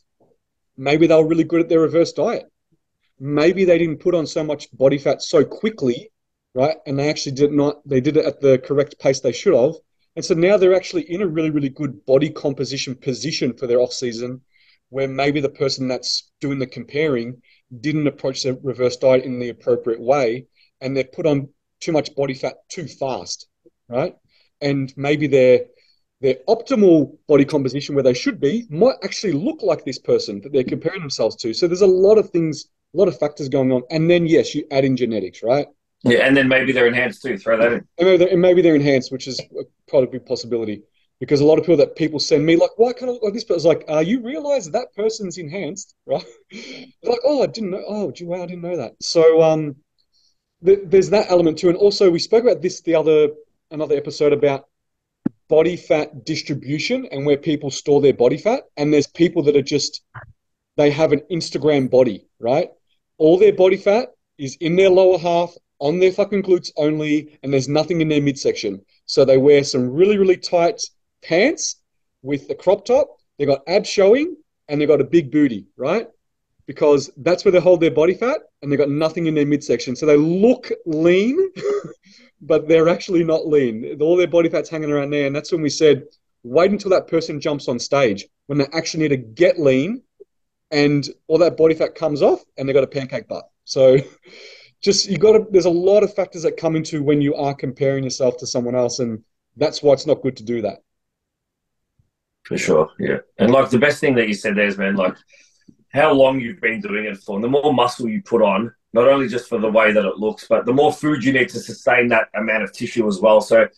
[0.77, 2.51] maybe they were really good at their reverse diet.
[3.19, 6.11] Maybe they didn't put on so much body fat so quickly,
[6.55, 6.77] right?
[6.87, 9.75] And they actually did not, they did it at the correct pace they should have.
[10.17, 13.81] And so now they're actually in a really, really good body composition position for their
[13.81, 14.43] off season,
[14.91, 17.41] where maybe the person that's doing the comparing
[17.81, 20.47] didn't approach their reverse diet in the appropriate way,
[20.83, 21.49] and they've put on
[21.81, 23.49] too much body fat too fast,
[23.89, 24.15] right?
[24.61, 25.61] And maybe their
[26.21, 30.53] their optimal body composition where they should be might actually look like this person that
[30.53, 31.53] they're comparing themselves to.
[31.53, 33.83] So there's a lot of things, a lot of factors going on.
[33.91, 35.67] And then yes, you add in genetics, right?
[36.05, 37.39] Yeah, and then maybe they're enhanced too.
[37.39, 37.87] Throw that in.
[37.99, 39.41] And maybe, they're, and maybe they're enhanced, which is
[39.89, 40.83] probably a big possibility.
[41.21, 43.35] Because a lot of people that people send me, like, why can't I look like
[43.35, 43.45] this?
[43.45, 46.25] But it's like, uh, you realize that, person's enhanced, right?
[47.05, 47.85] Like, oh, I didn't know.
[47.87, 48.95] Oh, wow, I didn't know that.
[49.01, 49.77] So um,
[50.65, 51.69] th- there's that element too.
[51.69, 53.29] And also, we spoke about this the other
[53.71, 54.67] another episode about
[55.49, 58.65] body fat distribution and where people store their body fat.
[58.77, 60.03] And there's people that are just
[60.77, 62.71] they have an Instagram body, right?
[63.19, 67.53] All their body fat is in their lower half, on their fucking glutes only, and
[67.53, 68.81] there's nothing in their midsection.
[69.05, 70.81] So they wear some really, really tight
[71.23, 71.83] pants
[72.23, 73.09] with the crop top.
[73.37, 74.37] They got abs showing,
[74.69, 76.07] and they got a big booty, right?
[76.67, 79.97] Because that's where they hold their body fat, and they got nothing in their midsection.
[79.97, 81.51] So they look lean,
[82.41, 84.01] but they're actually not lean.
[84.01, 86.05] All their body fat's hanging around there, and that's when we said,
[86.45, 90.01] wait until that person jumps on stage when they actually need to get lean,
[90.71, 93.51] and all that body fat comes off, and they got a pancake butt.
[93.65, 93.99] So
[94.83, 97.55] just you got to there's a lot of factors that come into when you are
[97.55, 99.23] comparing yourself to someone else and
[99.57, 100.79] that's why it's not good to do that
[102.45, 103.19] For sure, yeah.
[103.39, 105.17] And like the best thing that you said there is, man, like
[105.93, 109.09] how long you've been doing it for, and the more muscle you put on, not
[109.09, 111.61] only just for the way that it looks, but the more food you need to
[111.61, 113.41] sustain that amount of tissue as well.
[113.41, 113.69] So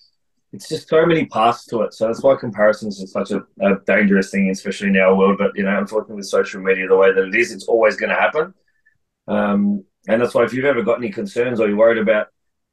[0.52, 1.94] it's just so many parts to it.
[1.94, 5.38] So that's why comparisons are such a, a dangerous thing, especially in our world.
[5.38, 8.10] But you know, unfortunately, with social media the way that it is, it's always going
[8.10, 8.54] to happen.
[9.28, 12.28] Um, and that's why if you've ever got any concerns or you're worried about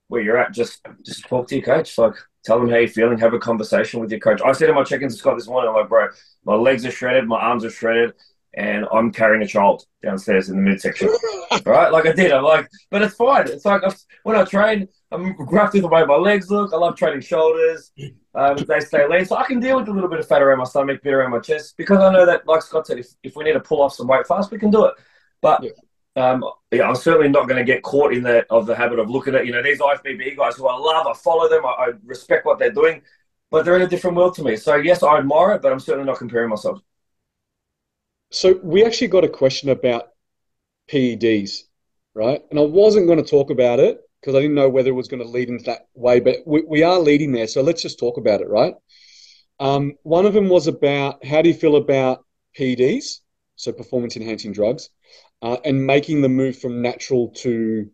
[0.08, 1.98] where you're at, just just talk to your coach.
[1.98, 2.14] Like
[2.44, 4.42] tell them how you're feeling, have a conversation with your coach.
[4.44, 6.08] I said in my check-ins to Scott this morning, I'm like, bro,
[6.44, 8.14] my legs are shredded, my arms are shredded,
[8.56, 11.10] and I'm carrying a child downstairs in the midsection.
[11.66, 11.92] right?
[11.92, 12.32] Like I did.
[12.32, 13.48] I'm like, but it's fine.
[13.48, 13.84] It's like
[14.24, 16.74] when I train, I'm grafted the way my legs look.
[16.74, 17.92] I love training shoulders.
[18.34, 20.60] Um, they stay lean, so I can deal with a little bit of fat around
[20.60, 23.36] my stomach, bit around my chest, because I know that, like Scott said, if, if
[23.36, 24.94] we need to pull off some weight fast, we can do it.
[25.42, 25.72] But Yeah.
[26.16, 29.10] Um, yeah, I'm certainly not going to get caught in the of the habit of
[29.10, 31.92] looking at you know these IFBB guys who I love, I follow them, I, I
[32.06, 33.02] respect what they're doing,
[33.50, 34.58] but they're in a different world to me.
[34.58, 36.82] So yes, I admire it, but I'm certainly not comparing myself.
[38.32, 40.10] so we actually got a question about
[40.90, 41.64] PEDs
[42.14, 44.94] right and I wasn't going to talk about it because I didn't know whether it
[44.94, 47.82] was going to lead into that way but we, we are leading there so let's
[47.82, 48.76] just talk about it right
[49.60, 52.26] um, one of them was about how do you feel about
[52.58, 53.20] PEDs
[53.56, 54.90] so performance enhancing drugs
[55.42, 57.90] uh, and making the move from natural to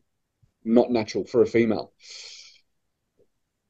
[0.66, 1.94] not natural for a female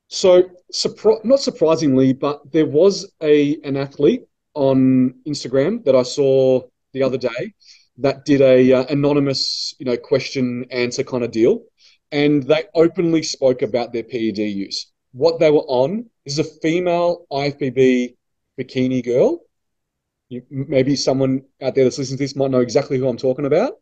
[0.10, 4.24] So, surpri- not surprisingly, but there was a an athlete
[4.54, 6.62] on Instagram that I saw
[6.94, 7.54] the other day
[7.98, 11.64] that did a uh, anonymous, you know, question answer kind of deal,
[12.12, 14.88] and they openly spoke about their PED use.
[15.12, 18.16] What they were on is a female IFBB
[18.60, 19.42] bikini girl.
[20.30, 23.46] You, maybe someone out there that's listening to this might know exactly who I'm talking
[23.46, 23.74] about,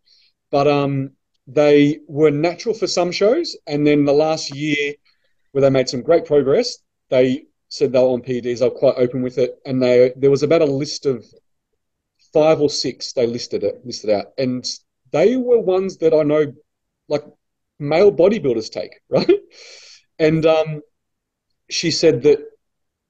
[0.52, 1.12] but um,
[1.48, 4.94] they were natural for some shows, and then the last year
[5.52, 6.78] where they made some great progress,
[7.10, 8.60] they said they were on PEDs.
[8.60, 11.26] They were quite open with it, and they there was about a list of
[12.34, 14.66] five or six they listed it listed out, and
[15.12, 16.54] they were ones that I know,
[17.08, 17.24] like
[17.80, 19.30] male bodybuilders take, right?
[20.20, 20.82] And um,
[21.70, 22.40] she said that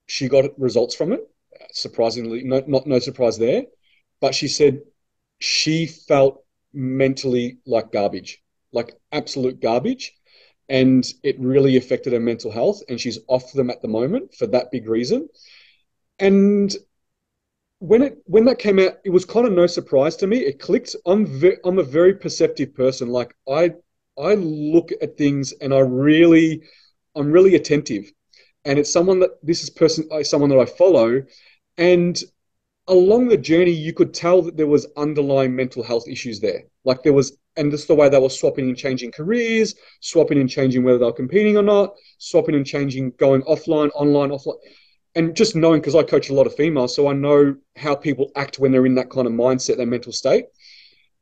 [0.08, 1.22] she got results from it.
[1.76, 3.66] Surprisingly, no, not no surprise there,
[4.22, 4.82] but she said
[5.40, 10.14] she felt mentally like garbage, like absolute garbage,
[10.70, 12.82] and it really affected her mental health.
[12.90, 15.30] And she's off them at the moment for that big reason.
[16.20, 16.76] And
[17.80, 20.38] when it when that came out, it was kind of no surprise to me.
[20.40, 20.96] It clicked.
[21.06, 23.10] I'm ve- I'm a very perceptive person.
[23.10, 23.74] Like I
[24.18, 26.64] I look at things and I really
[27.16, 28.12] I'm really attentive.
[28.66, 31.24] And it's someone that this is person uh, someone that I follow,
[31.78, 32.22] and
[32.88, 36.64] along the journey you could tell that there was underlying mental health issues there.
[36.84, 40.40] Like there was, and this is the way they were swapping and changing careers, swapping
[40.40, 44.58] and changing whether they were competing or not, swapping and changing going offline, online, offline
[45.16, 48.32] and just knowing because I coach a lot of females, so I know how people
[48.36, 50.46] act when they're in that kind of mindset, that mental state.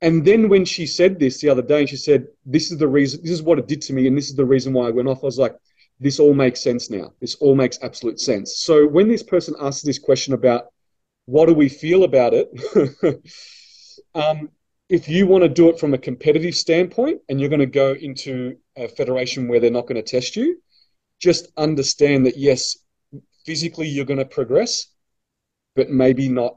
[0.01, 2.88] And then when she said this the other day, and she said, "This is the
[2.88, 3.22] reason.
[3.22, 5.08] This is what it did to me, and this is the reason why I went
[5.08, 5.56] off." I was like,
[6.00, 7.14] "This all makes sense now.
[7.20, 10.68] This all makes absolute sense." So when this person asks this question about
[11.26, 12.50] what do we feel about it,
[14.16, 14.50] um,
[14.89, 17.94] if you want to do it from a competitive standpoint, and you're going to go
[17.94, 20.62] into a federation where they're not going to test you,
[21.20, 22.78] just understand that yes,
[23.46, 24.88] physically you're going to progress,
[25.76, 26.56] but maybe not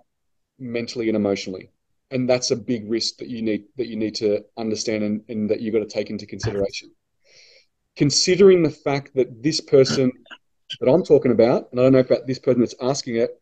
[0.58, 1.70] mentally and emotionally.
[2.10, 5.50] And that's a big risk that you need that you need to understand and, and
[5.50, 6.90] that you've got to take into consideration.
[7.96, 10.12] Considering the fact that this person
[10.80, 13.40] that I'm talking about, and I don't know about this person that's asking it,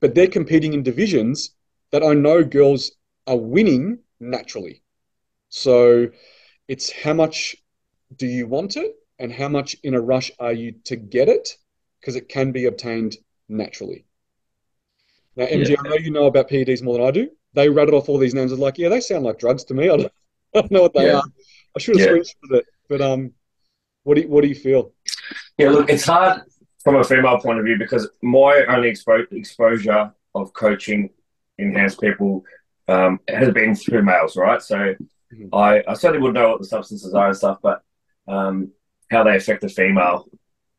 [0.00, 1.52] but they're competing in divisions
[1.90, 2.92] that I know girls
[3.26, 4.82] are winning naturally.
[5.48, 6.08] So
[6.66, 7.56] it's how much
[8.16, 11.56] do you want it and how much in a rush are you to get it
[12.00, 13.16] because it can be obtained
[13.48, 14.04] naturally.
[15.36, 15.76] Now, MG, yeah.
[15.84, 17.30] I know you know about PEDs more than I do.
[17.54, 18.52] They rattled off all these names.
[18.52, 19.84] I was like, yeah, they sound like drugs to me.
[19.84, 20.12] I don't,
[20.54, 21.18] I don't know what they yeah.
[21.18, 21.24] are.
[21.76, 22.12] I should have yeah.
[22.12, 22.66] screenshotted it.
[22.88, 23.32] But um,
[24.08, 24.92] what do you, what do you feel?
[25.58, 26.40] Yeah, look, it's hard
[26.82, 31.10] from a female point of view because my only expo- exposure of coaching
[31.58, 32.42] enhanced people
[32.88, 34.62] um, has been through males, right?
[34.62, 35.54] So mm-hmm.
[35.54, 37.82] I, I certainly would know what the substances are and stuff, but
[38.26, 38.72] um,
[39.10, 40.26] how they affect the female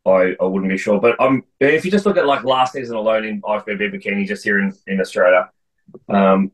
[0.07, 0.99] I, I wouldn't be sure.
[0.99, 4.43] But um, if you just look at like last season alone in IFBB bikini, just
[4.43, 5.51] here in, in Australia,
[6.07, 6.51] um,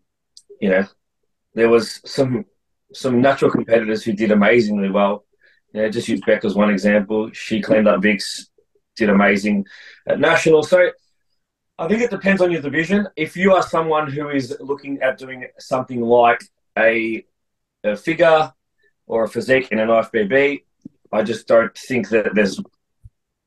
[0.59, 0.85] you know,
[1.53, 2.45] there was some
[2.93, 5.25] some natural competitors who did amazingly well.
[5.75, 7.29] Yeah, just use Beck as one example.
[7.33, 8.49] She cleaned up Vix,
[8.95, 9.65] did amazing
[10.07, 10.63] at national.
[10.63, 10.89] So
[11.77, 13.09] I think it depends on your division.
[13.17, 16.41] If you are someone who is looking at doing something like
[16.79, 17.25] a,
[17.83, 18.53] a figure
[19.05, 20.63] or a physique in an IFBB,
[21.11, 22.57] I just don't think that there's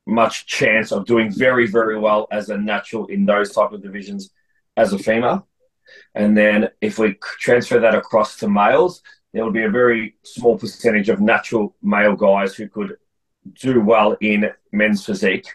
[0.06, 4.28] much chance of doing very, very well as a natural in those type of divisions
[4.76, 5.48] as a female.
[6.14, 9.02] And then if we transfer that across to males,
[9.38, 12.96] there would be a very small percentage of natural male guys who could
[13.54, 15.46] do well in men's physique.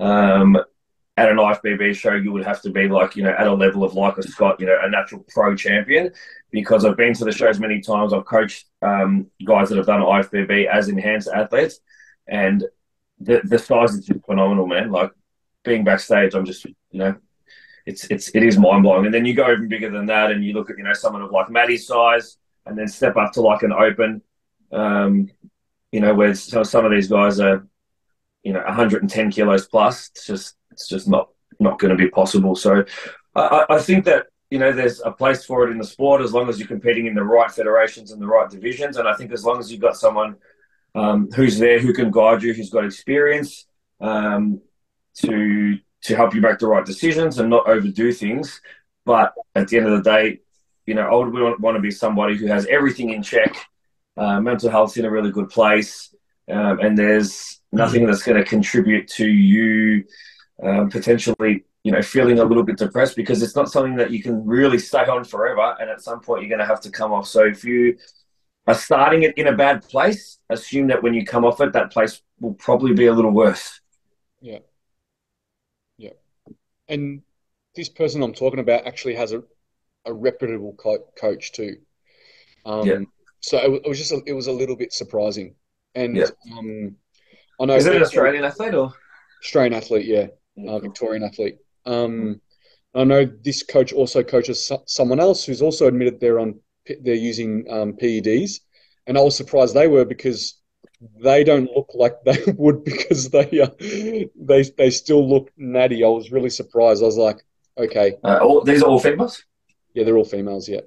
[0.00, 0.56] Um,
[1.18, 3.84] at an IFBB show, you would have to be like, you know, at a level
[3.84, 6.12] of like a Scott, you know, a natural pro champion.
[6.50, 10.00] Because I've been to the shows many times, I've coached um, guys that have done
[10.00, 11.80] IFBB as enhanced athletes,
[12.26, 12.64] and
[13.20, 14.90] the the size is just phenomenal, man.
[14.90, 15.10] Like
[15.62, 17.16] being backstage, I'm just you know,
[17.84, 19.04] it's it's it is mind blowing.
[19.04, 21.20] And then you go even bigger than that, and you look at you know someone
[21.20, 22.37] of like Maddie's size,
[22.68, 24.22] and then step up to like an open,
[24.72, 25.28] um,
[25.90, 27.66] you know, where some some of these guys are,
[28.42, 30.10] you know, 110 kilos plus.
[30.10, 32.54] It's just it's just not not going to be possible.
[32.54, 32.84] So
[33.34, 36.32] I, I think that you know, there's a place for it in the sport as
[36.32, 38.96] long as you're competing in the right federations and the right divisions.
[38.96, 40.36] And I think as long as you've got someone
[40.94, 43.66] um, who's there, who can guide you, who's got experience
[44.00, 44.60] um,
[45.22, 48.60] to to help you make the right decisions and not overdo things.
[49.04, 50.40] But at the end of the day,
[50.88, 53.54] you know, I would want, want to be somebody who has everything in check,
[54.16, 56.14] uh, mental health's in a really good place,
[56.50, 60.04] um, and there's nothing that's going to contribute to you
[60.62, 64.22] um, potentially, you know, feeling a little bit depressed because it's not something that you
[64.22, 67.12] can really stay on forever, and at some point you're going to have to come
[67.12, 67.28] off.
[67.28, 67.98] So if you
[68.66, 71.92] are starting it in a bad place, assume that when you come off it, that
[71.92, 73.80] place will probably be a little worse.
[74.40, 74.60] Yeah.
[75.98, 76.16] Yeah.
[76.88, 77.20] And
[77.76, 79.42] this person I'm talking about actually has a,
[80.06, 81.76] a reputable co- coach too.
[82.64, 82.98] Um, yeah.
[83.40, 85.54] So it, it, was just a, it was a little bit surprising.
[85.94, 86.26] And yeah.
[86.56, 86.96] um,
[87.60, 88.92] I know is it an Australian athlete or
[89.42, 90.06] Australian athlete?
[90.06, 90.26] Yeah,
[90.56, 91.56] yeah uh, Victorian athlete.
[91.86, 92.40] Um,
[92.94, 96.60] I know this coach also coaches someone else who's also admitted they're on
[97.02, 98.60] they're using um, PEDs,
[99.06, 100.58] and I was surprised they were because
[101.22, 103.70] they don't look like they would because they uh,
[104.36, 106.04] they they still look natty.
[106.04, 107.02] I was really surprised.
[107.02, 107.42] I was like,
[107.76, 109.44] okay, uh, all, these are all females.
[109.98, 110.68] Yeah, they're all females.
[110.68, 110.82] Yeah.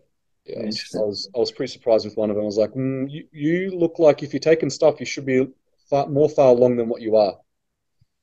[0.45, 2.43] Yeah, I was, I was, I was pretty surprised with one of them.
[2.43, 5.47] I was like, mm, you, you look like if you're taking stuff, you should be
[5.89, 7.35] far, more far along than what you are.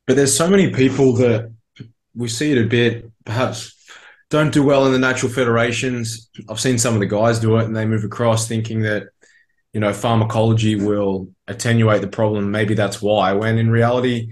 [0.06, 1.52] But there's so many people that
[2.16, 3.76] we see it a bit, perhaps
[4.30, 6.30] don't do well in the natural federations.
[6.48, 9.08] I've seen some of the guys do it and they move across thinking that,
[9.74, 12.50] you know, pharmacology will attenuate the problem.
[12.50, 13.34] Maybe that's why.
[13.34, 14.30] When in reality,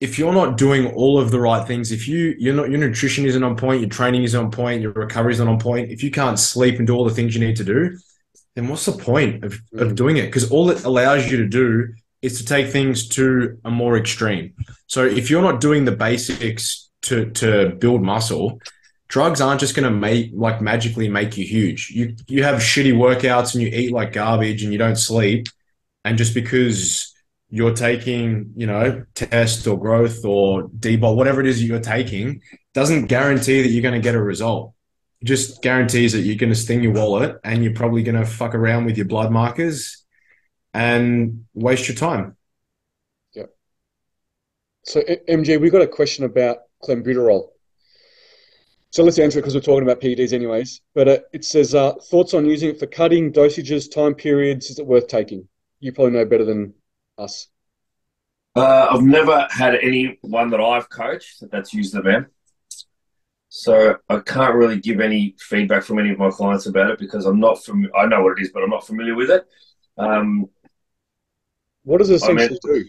[0.00, 3.26] if you're not doing all of the right things, if you you're not your nutrition
[3.26, 6.02] isn't on point, your training isn't on point, your recovery is not on point, if
[6.02, 7.98] you can't sleep and do all the things you need to do,
[8.54, 9.96] then what's the point of, of mm.
[9.96, 10.26] doing it?
[10.26, 11.88] Because all it allows you to do
[12.22, 14.54] is to take things to a more extreme.
[14.86, 18.60] So if you're not doing the basics to to build muscle,
[19.08, 21.90] drugs aren't just going to make like magically make you huge.
[21.90, 25.48] You you have shitty workouts and you eat like garbage and you don't sleep,
[26.04, 27.12] and just because
[27.50, 32.42] you're taking, you know, test or growth or debol, whatever it is you're taking,
[32.74, 34.74] doesn't guarantee that you're going to get a result.
[35.20, 38.26] It just guarantees that you're going to sting your wallet and you're probably going to
[38.26, 40.04] fuck around with your blood markers
[40.74, 42.36] and waste your time.
[43.32, 43.44] Yeah.
[44.84, 47.48] So, MG, we got a question about clenbuterol.
[48.90, 50.80] So let's answer it because we're talking about PEDs anyways.
[50.94, 54.70] But uh, it says uh, thoughts on using it for cutting dosages, time periods.
[54.70, 55.46] Is it worth taking?
[55.80, 56.74] You probably know better than
[57.18, 57.48] us.
[58.56, 62.26] Uh, I've never had anyone that I've coached that's used the VAM.
[63.50, 67.24] So I can't really give any feedback from any of my clients about it because
[67.24, 67.88] I'm not from.
[67.96, 69.46] I know what it is, but I'm not familiar with it.
[69.96, 70.46] Um,
[71.84, 72.88] what does it essentially I mean, do?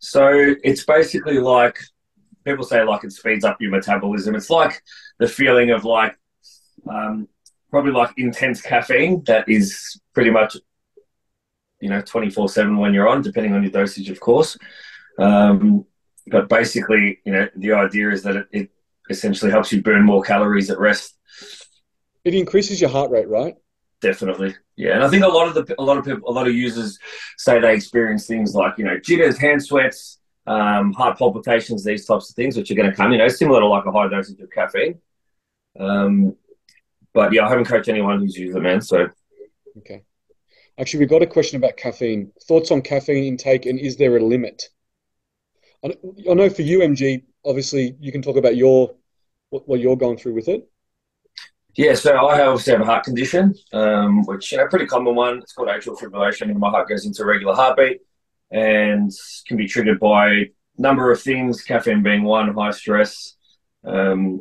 [0.00, 1.78] So it's basically like
[2.44, 4.34] people say like it speeds up your metabolism.
[4.34, 4.82] It's like
[5.18, 6.16] the feeling of like
[6.88, 7.28] um,
[7.70, 10.56] probably like intense caffeine that is pretty much
[11.80, 14.56] you know 24 7 when you're on depending on your dosage of course
[15.18, 15.84] um,
[16.28, 18.70] but basically you know the idea is that it, it
[19.08, 21.16] essentially helps you burn more calories at rest
[22.24, 23.56] it increases your heart rate right
[24.00, 26.46] definitely yeah and i think a lot of the a lot of people a lot
[26.46, 26.98] of users
[27.36, 32.30] say they experience things like you know jitters hand sweats um, heart palpitations, these types
[32.30, 34.40] of things, which are going to come, you know, similar to like a high dosage
[34.40, 34.98] of caffeine.
[35.78, 36.36] Um,
[37.12, 38.80] but yeah, I haven't coached anyone who's used it, man.
[38.80, 39.08] So,
[39.78, 40.02] okay.
[40.80, 42.32] Actually, we got a question about caffeine.
[42.48, 44.70] Thoughts on caffeine intake, and is there a limit?
[45.84, 45.94] I
[46.34, 48.94] know for you, MG, obviously, you can talk about your
[49.50, 50.66] what, you're going through with it.
[51.76, 55.38] Yeah, so I obviously have a heart condition, um, which you know, pretty common one.
[55.38, 58.00] It's called atrial fibrillation, and my heart goes into regular heartbeat
[58.50, 59.12] and
[59.46, 60.46] can be triggered by a
[60.78, 63.36] number of things, caffeine being one, high stress,
[63.84, 64.40] um,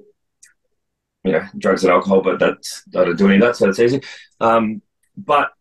[1.23, 3.79] you know, drugs and alcohol, but that's, I don't do any of that, so it's
[3.79, 4.01] easy.
[4.39, 4.81] Um,
[5.17, 5.51] but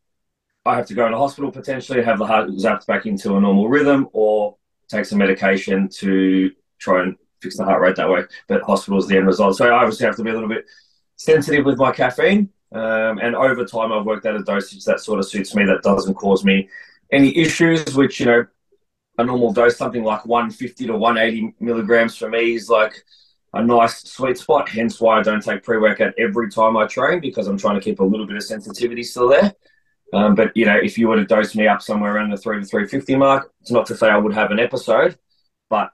[0.69, 3.69] I have to go into hospital potentially, have the heart zapped back into a normal
[3.69, 4.57] rhythm, or
[4.89, 8.25] take some medication to try and fix the heart rate that way.
[8.49, 9.57] But hospital is the end result.
[9.57, 10.67] So I obviously have to be a little bit
[11.17, 12.51] sensitive with my caffeine.
[12.73, 15.83] Um, and over time, I've worked out a dosage that sort of suits me, that
[15.83, 16.69] doesn't cause me
[17.11, 18.47] any issues, which, you know,
[19.17, 22.95] a normal dose, something like 150 to 180 milligrams for me is like
[23.55, 24.69] a nice sweet spot.
[24.69, 27.81] Hence why I don't take pre workout every time I train because I'm trying to
[27.81, 29.55] keep a little bit of sensitivity still there.
[30.13, 32.61] Um, but you know, if you were to dose me up somewhere around the three
[32.61, 35.19] to three fifty mark, it's not to say I would have an episode,
[35.69, 35.91] but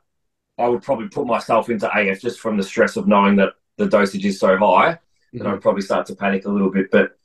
[0.59, 3.87] I would probably put myself into AF just from the stress of knowing that the
[3.87, 5.41] dosage is so high, mm-hmm.
[5.41, 6.91] and I'd probably start to panic a little bit.
[6.93, 7.19] But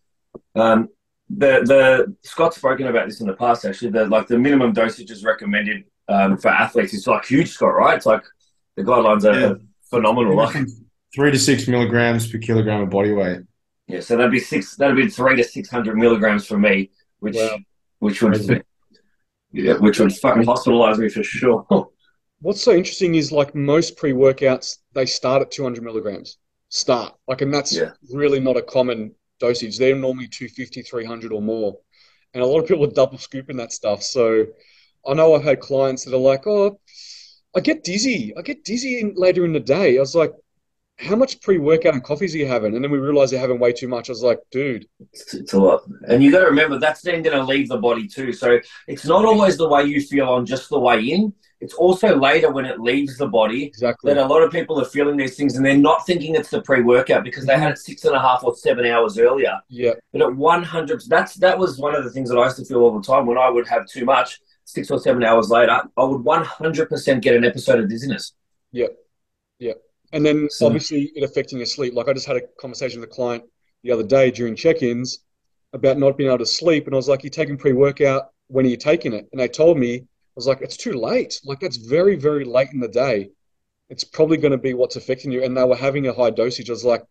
[0.56, 0.90] um,
[1.30, 3.66] the the Scott's spoken about this in the past.
[3.66, 7.76] Actually, the like the minimum dosage is recommended um, for athletes is like huge, Scott.
[7.76, 7.98] Right?
[7.98, 8.24] It's like
[8.76, 9.54] the guidelines are yeah.
[9.90, 10.36] phenomenal.
[10.36, 10.66] Like
[11.14, 13.42] three to six milligrams per kilogram of body weight.
[13.90, 14.76] Yeah, so that'd be six.
[14.76, 17.58] That'd be three to six hundred milligrams for me, which wow.
[17.98, 18.64] which would
[19.52, 21.66] yeah, which would fucking hospitalize me for sure.
[22.42, 26.38] What's so interesting is like most pre workouts, they start at two hundred milligrams.
[26.70, 27.92] Start like, and that's yeah.
[28.14, 29.78] really not a common dosage.
[29.78, 31.78] They're normally 250, 300 or more.
[32.34, 34.04] And a lot of people are double scooping that stuff.
[34.04, 34.46] So
[35.08, 36.80] I know I've had clients that are like, oh,
[37.56, 38.34] I get dizzy.
[38.38, 39.98] I get dizzy in, later in the day.
[39.98, 40.32] I was like,
[41.00, 42.76] how much pre-workout and coffees are you having?
[42.76, 44.10] And then we realized they're having way too much.
[44.10, 45.82] I was like, dude, It's, it's a lot.
[46.08, 48.34] And you got to remember that's then going to leave the body too.
[48.34, 51.34] So it's not always the way you feel on just the way in.
[51.62, 54.14] It's also later when it leaves the body exactly.
[54.14, 56.62] that a lot of people are feeling these things and they're not thinking it's the
[56.62, 59.60] pre-workout because they had it six and a half or seven hours earlier.
[59.68, 62.66] Yeah, But at 100, that's that was one of the things that I used to
[62.66, 64.40] feel all the time when I would have too much.
[64.66, 68.34] Six or seven hours later, I would 100% get an episode of dizziness.
[70.14, 71.94] And then So- obviously it affecting your sleep.
[71.94, 73.44] Like I just had a conversation with a client
[73.84, 75.20] the other day during check-ins
[75.74, 78.30] about not being able to sleep, and I was like, "You're taking pre-workout?
[78.48, 80.04] When are you taking it?" And they told me, I
[80.36, 81.40] was like, "It's too late.
[81.46, 83.30] Like that's very, very late in the day.
[83.90, 86.70] It's probably going to be what's affecting you." And they were having a high dosage.
[86.70, 87.04] I was like,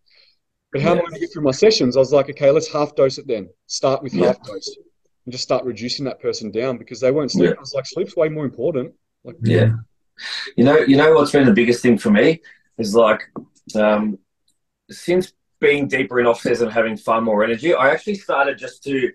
[0.73, 2.71] "But how am I going to get through my sessions?" I was like, "Okay, let's
[2.73, 3.49] half dose it then.
[3.69, 4.27] Start with Yeah.
[4.27, 4.77] half dose."
[5.25, 7.51] And just start reducing that person down because they weren't sleeping.
[7.51, 7.59] Yeah.
[7.59, 8.95] I was like, sleep's way more important.
[9.25, 9.73] Like, Yeah.
[10.57, 12.41] You know, you know what's been the biggest thing for me
[12.79, 13.23] is like
[13.75, 14.19] um,
[14.91, 17.75] since being deeper in off season, having far more energy.
[17.75, 19.13] I actually started just to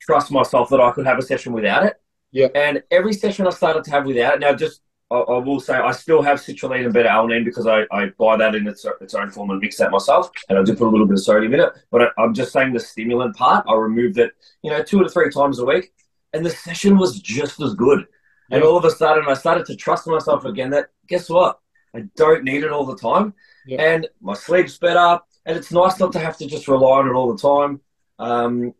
[0.00, 2.00] trust myself that I could have a session without it.
[2.30, 2.48] Yeah.
[2.54, 4.40] And every session I started to have without it.
[4.40, 7.82] Now, just I, I will say I still have citrulline and beta alanine because I,
[7.92, 10.74] I buy that in its, its own form and mix that myself, and I do
[10.74, 11.70] put a little bit of sodium in it.
[11.90, 14.32] But I, I'm just saying the stimulant part, I removed it,
[14.62, 15.92] you know, two to three times a week,
[16.32, 18.06] and the session was just as good.
[18.50, 20.70] And all of a sudden, I started to trust myself again.
[20.70, 21.58] That guess what?
[21.94, 23.34] I don't need it all the time,
[23.66, 23.82] Yeah.
[23.82, 25.20] and my sleep's better.
[25.44, 27.80] And it's nice not to have to just rely on it all the time.
[28.18, 28.74] Um,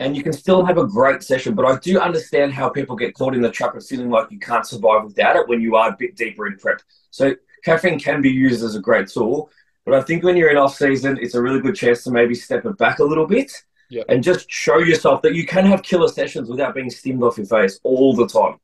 [0.00, 1.54] and you can still have a great session.
[1.54, 4.38] But I do understand how people get caught in the trap of feeling like you
[4.38, 6.80] can't survive without it when you are a bit deeper in prep.
[7.10, 9.50] So caffeine can be used as a great tool.
[9.84, 12.34] But I think when you're in off season, it's a really good chance to maybe
[12.34, 13.52] step it back a little bit
[13.90, 14.02] Yeah.
[14.08, 17.46] and just show yourself that you can have killer sessions without being stimmed off your
[17.46, 18.56] face all the time.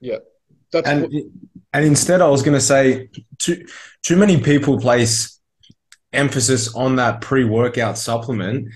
[0.00, 0.18] Yeah.
[0.72, 1.12] That's And what,
[1.72, 3.64] and instead, I was going to say too
[4.02, 5.38] too many people place
[6.12, 8.68] emphasis on that pre-workout supplement,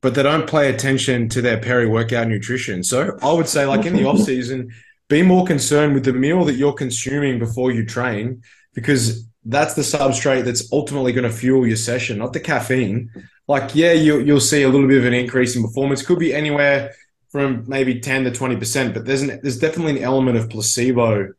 [0.00, 2.82] but they don't pay attention to their peri-workout nutrition.
[2.82, 4.70] So I would say, like in the off season,
[5.08, 8.42] be more concerned with the meal that you're consuming before you train,
[8.74, 13.10] because that's the substrate that's ultimately going to fuel your session, not the caffeine.
[13.46, 16.04] Like, yeah, you, you'll see a little bit of an increase in performance.
[16.04, 16.92] Could be anywhere
[17.30, 21.32] from maybe 10 to 20%, but there's an, there's definitely an element of placebo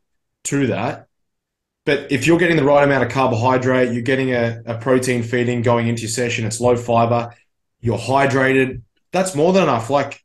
[0.44, 1.06] to that.
[1.86, 5.62] But if you're getting the right amount of carbohydrate, you're getting a, a protein feeding
[5.62, 7.34] going into your session, it's low fiber,
[7.80, 8.82] you're hydrated,
[9.12, 9.90] that's more than enough.
[9.90, 10.22] Like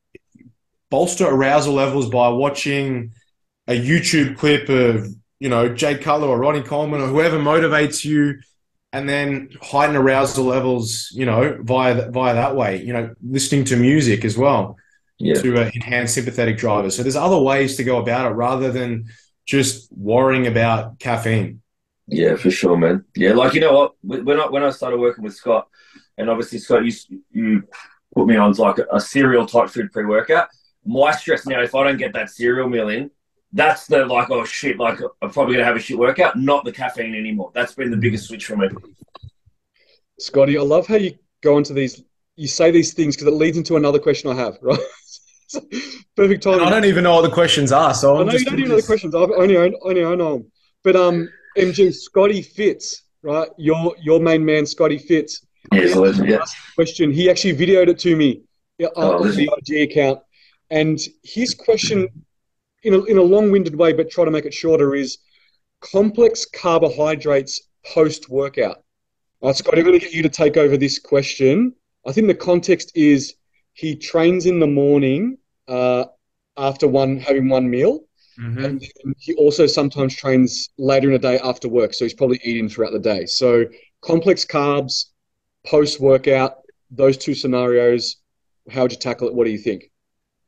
[0.91, 3.11] bolster arousal levels by watching
[3.67, 5.07] a YouTube clip of,
[5.39, 8.39] you know, Jay Cutler or Ronnie Coleman or whoever motivates you,
[8.93, 12.81] and then heighten arousal levels, you know, via via that way.
[12.83, 14.77] You know, listening to music as well
[15.19, 15.33] Yeah.
[15.35, 16.95] to uh, enhance sympathetic drivers.
[16.95, 19.05] So there's other ways to go about it rather than
[19.45, 21.61] just worrying about caffeine.
[22.07, 23.05] Yeah, for sure, man.
[23.15, 23.93] Yeah, like you know what?
[24.01, 25.67] When I when I started working with Scott,
[26.17, 26.93] and obviously Scott, you
[27.31, 27.63] you
[28.13, 30.49] put me on like a, a cereal type food pre workout.
[30.85, 33.09] My stress now, if I don't get that cereal meal in,
[33.53, 36.37] that's the like oh shit, like I'm probably gonna have a shit workout.
[36.37, 37.51] Not the caffeine anymore.
[37.55, 38.69] That's been the biggest switch for me.
[40.19, 42.03] Scotty, I love how you go into these,
[42.35, 44.79] you say these things because it leads into another question I have, right?
[45.47, 45.61] So,
[46.15, 46.67] Perfect And timing.
[46.67, 48.59] I don't even know what the questions are, so I I'm know just you don't
[48.59, 49.15] even know the questions.
[49.15, 50.51] I've only I only I know them.
[50.83, 53.49] But um, MG Scotty Fitz, right?
[53.57, 55.45] Your your main man, Scotty Fitz.
[55.73, 56.45] Yeah, so yeah.
[56.75, 57.11] question.
[57.11, 58.41] He actually videoed it to me
[58.81, 60.19] uh, Oh, on the IG account,
[60.69, 62.07] and his question,
[62.83, 65.17] in a in a long-winded way, but try to make it shorter, is
[65.81, 68.83] complex carbohydrates post workout.
[69.41, 71.73] All right, Scotty, I'm going to get you to take over this question.
[72.07, 73.35] I think the context is
[73.75, 76.05] he trains in the morning uh,
[76.57, 78.05] after one having one meal.
[78.39, 78.65] Mhm.
[78.65, 82.39] And then he also sometimes trains later in the day after work, so he's probably
[82.43, 83.25] eating throughout the day.
[83.25, 83.65] So
[84.01, 85.05] complex carbs,
[85.65, 86.57] post workout,
[86.91, 88.17] those two scenarios.
[88.69, 89.33] How would you tackle it?
[89.33, 89.91] What do you think?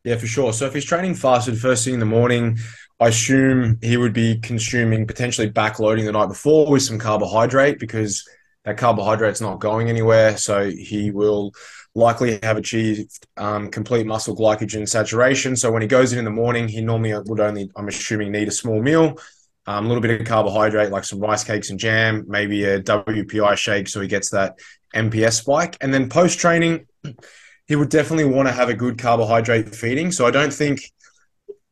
[0.03, 0.53] Yeah, for sure.
[0.53, 2.57] So if he's training fasted first thing in the morning,
[2.99, 8.27] I assume he would be consuming potentially backloading the night before with some carbohydrate because
[8.65, 10.37] that carbohydrate's not going anywhere.
[10.37, 11.51] So he will
[11.97, 15.55] likely have achieved um, complete muscle glycogen saturation.
[15.55, 18.47] So when he goes in in the morning, he normally would only, I'm assuming, need
[18.47, 19.17] a small meal,
[19.65, 23.57] um, a little bit of carbohydrate like some rice cakes and jam, maybe a WPI
[23.57, 24.59] shake so he gets that
[24.95, 25.75] MPS spike.
[25.81, 26.85] And then post training,
[27.65, 30.11] he would definitely want to have a good carbohydrate feeding.
[30.11, 30.81] So I don't think,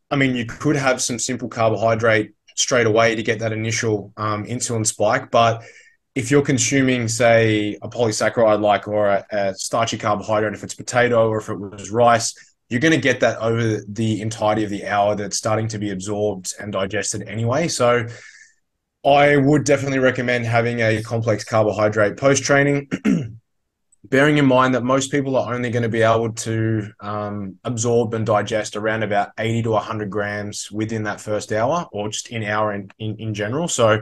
[0.10, 4.44] I mean, you could have some simple carbohydrate straight away to get that initial um,
[4.46, 5.30] insulin spike.
[5.30, 5.64] But
[6.16, 11.30] if you're consuming, say, a polysaccharide like or a, a starchy carbohydrate, if it's potato
[11.30, 12.34] or if it was rice,
[12.70, 15.92] you're going to get that over the entirety of the hour that's starting to be
[15.92, 17.68] absorbed and digested anyway.
[17.68, 18.08] So
[19.06, 22.90] I would definitely recommend having a complex carbohydrate post training.
[24.06, 28.14] Bearing in mind that most people are only going to be able to um, absorb
[28.14, 32.44] and digest around about 80 to 100 grams within that first hour or just in
[32.44, 33.68] hour in, in, in general.
[33.68, 34.02] So,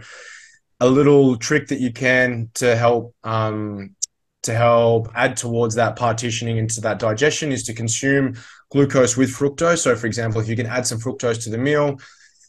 [0.83, 3.95] a little trick that you can to help um,
[4.41, 8.35] to help add towards that partitioning into that digestion is to consume
[8.69, 9.77] glucose with fructose.
[9.77, 11.97] So, for example, if you can add some fructose to the meal,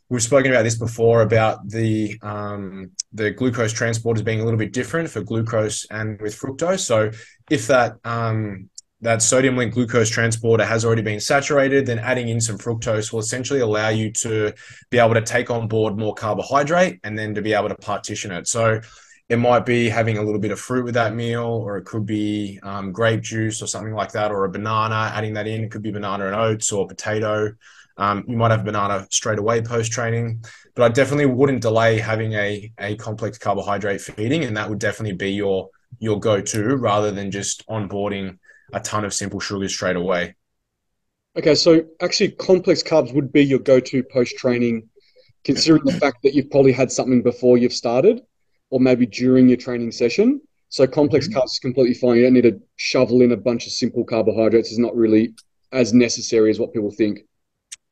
[0.09, 4.73] we've spoken about this before about the um, the glucose transporters being a little bit
[4.73, 6.81] different for glucose and with fructose.
[6.81, 7.13] So,
[7.49, 8.69] if that um,
[9.05, 13.21] that sodium linked glucose transporter has already been saturated, then adding in some fructose will
[13.21, 14.53] essentially allow you to
[14.91, 18.33] be able to take on board more carbohydrate and then to be able to partition
[18.33, 18.49] it.
[18.49, 18.81] So
[19.29, 22.07] it might be having a little bit of fruit with that meal, or it could
[22.07, 25.65] be um, grape juice or something like that, or a banana, adding that in.
[25.65, 27.53] It could be banana and oats or potato.
[27.97, 30.45] Um, you might have banana straight away post training,
[30.75, 35.17] but I definitely wouldn't delay having a, a complex carbohydrate feeding, and that would definitely
[35.17, 35.69] be your
[36.01, 38.39] your go to rather than just onboarding
[38.75, 40.35] a ton of simple sugars straight away.
[41.37, 44.89] Okay, so actually, complex carbs would be your go to post training,
[45.45, 48.23] considering the fact that you've probably had something before you've started,
[48.71, 50.41] or maybe during your training session.
[50.69, 51.39] So complex mm-hmm.
[51.39, 52.17] carbs is completely fine.
[52.17, 54.71] You don't need to shovel in a bunch of simple carbohydrates.
[54.71, 55.35] It's not really
[55.73, 57.21] as necessary as what people think.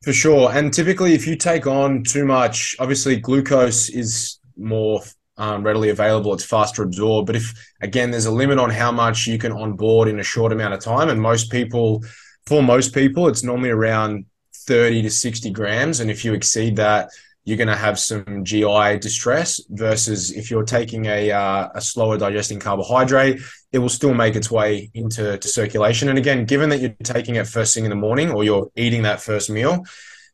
[0.03, 0.51] For sure.
[0.51, 5.01] And typically, if you take on too much, obviously, glucose is more
[5.37, 6.33] um, readily available.
[6.33, 7.27] It's faster absorbed.
[7.27, 10.51] But if, again, there's a limit on how much you can onboard in a short
[10.51, 11.09] amount of time.
[11.09, 12.03] And most people,
[12.45, 14.25] for most people, it's normally around
[14.67, 15.99] 30 to 60 grams.
[15.99, 17.09] And if you exceed that,
[17.45, 22.17] you're going to have some GI distress versus if you're taking a, uh, a slower
[22.17, 23.41] digesting carbohydrate,
[23.73, 26.07] it will still make its way into to circulation.
[26.07, 29.01] And again, given that you're taking it first thing in the morning or you're eating
[29.01, 29.83] that first meal,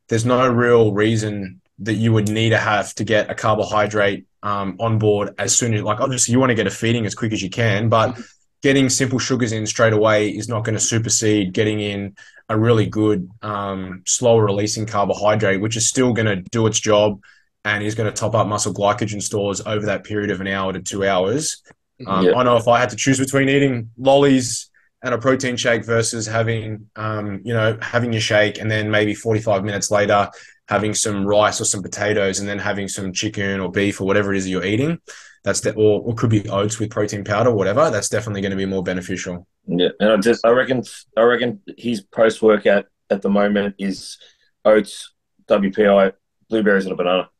[0.08, 4.76] there's no real reason that you would need to have to get a carbohydrate um,
[4.78, 7.32] on board as soon as, like, obviously, you want to get a feeding as quick
[7.32, 8.18] as you can, but
[8.62, 12.14] getting simple sugars in straight away is not going to supersede getting in
[12.48, 17.20] a really good, um, slower releasing carbohydrate, which is still going to do its job
[17.64, 20.72] and is going to top up muscle glycogen stores over that period of an hour
[20.72, 21.62] to two hours.
[22.06, 24.70] Um, I know if I had to choose between eating lollies
[25.02, 29.14] and a protein shake versus having, um, you know, having your shake and then maybe
[29.14, 30.30] 45 minutes later
[30.70, 34.32] having some rice or some potatoes and then having some chicken or beef or whatever
[34.32, 34.98] it is you're eating.
[35.42, 37.90] That's the, or, or could be oats with protein powder, or whatever.
[37.90, 39.46] That's definitely going to be more beneficial.
[39.66, 40.82] Yeah, and I just I reckon
[41.16, 44.18] I reckon his post workout at the moment is
[44.64, 45.12] oats,
[45.48, 46.12] WPI,
[46.50, 47.30] blueberries, and a banana.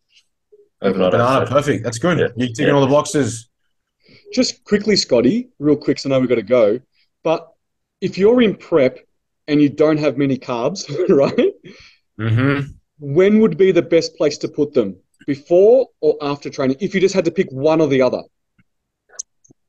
[0.83, 1.85] Overnight banana, perfect.
[1.85, 2.19] That's good.
[2.19, 2.29] Yeah.
[2.37, 2.73] You're ticking yeah.
[2.73, 3.51] all the boxes.
[4.33, 6.81] Just quickly, Scotty, real quick, so I know we've got to go.
[7.23, 7.49] But
[8.01, 8.99] if you're in prep
[9.47, 11.53] and you don't have many carbs, right?
[12.19, 12.71] Mm-hmm
[13.01, 14.97] when would be the best place to put them?
[15.27, 16.77] Before or after training?
[16.81, 18.23] If you just had to pick one or the other.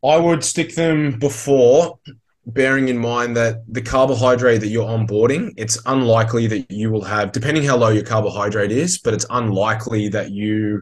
[0.03, 1.99] I would stick them before,
[2.45, 7.31] bearing in mind that the carbohydrate that you're onboarding, it's unlikely that you will have,
[7.31, 10.81] depending how low your carbohydrate is, but it's unlikely that you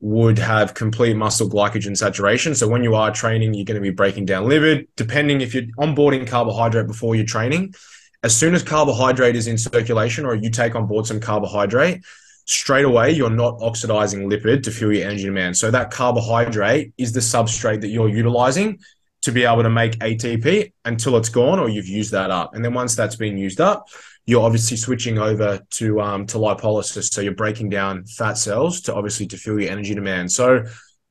[0.00, 2.54] would have complete muscle glycogen saturation.
[2.54, 4.88] So when you are training, you're going to be breaking down lipid.
[4.96, 7.74] Depending if you're onboarding carbohydrate before you're training,
[8.22, 12.02] as soon as carbohydrate is in circulation or you take on board some carbohydrate,
[12.46, 15.56] straight away you're not oxidizing lipid to fuel your energy demand.
[15.56, 18.78] So that carbohydrate is the substrate that you're utilizing
[19.22, 22.54] to be able to make ATP until it's gone or you've used that up.
[22.54, 23.86] And then once that's been used up,
[24.26, 27.12] you're obviously switching over to um, to lipolysis.
[27.12, 30.30] So you're breaking down fat cells to obviously to fuel your energy demand.
[30.30, 30.64] So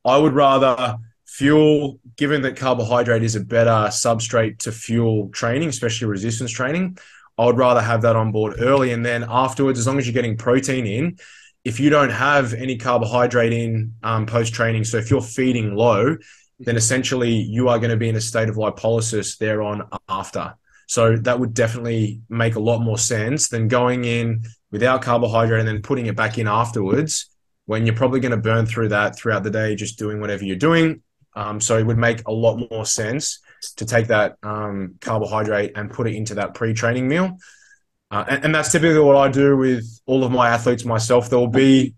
[0.04, 0.96] I would rather
[1.32, 6.98] fuel, given that carbohydrate is a better substrate to fuel training, especially resistance training,
[7.38, 8.92] I would rather have that on board early.
[8.92, 11.18] And then afterwards, as long as you're getting protein in,
[11.64, 16.18] if you don't have any carbohydrate in um, post training, so if you're feeding low,
[16.60, 20.54] then essentially you are going to be in a state of lipolysis thereon after.
[20.86, 25.68] So that would definitely make a lot more sense than going in without carbohydrate and
[25.68, 27.30] then putting it back in afterwards
[27.64, 30.56] when you're probably going to burn through that throughout the day, just doing whatever you're
[30.56, 31.00] doing.
[31.34, 33.40] Um, so it would make a lot more sense
[33.76, 37.38] to take that um, carbohydrate and put it into that pre-training meal.
[38.10, 41.30] Uh, and, and, that's typically what I do with all of my athletes myself.
[41.30, 41.94] There will be,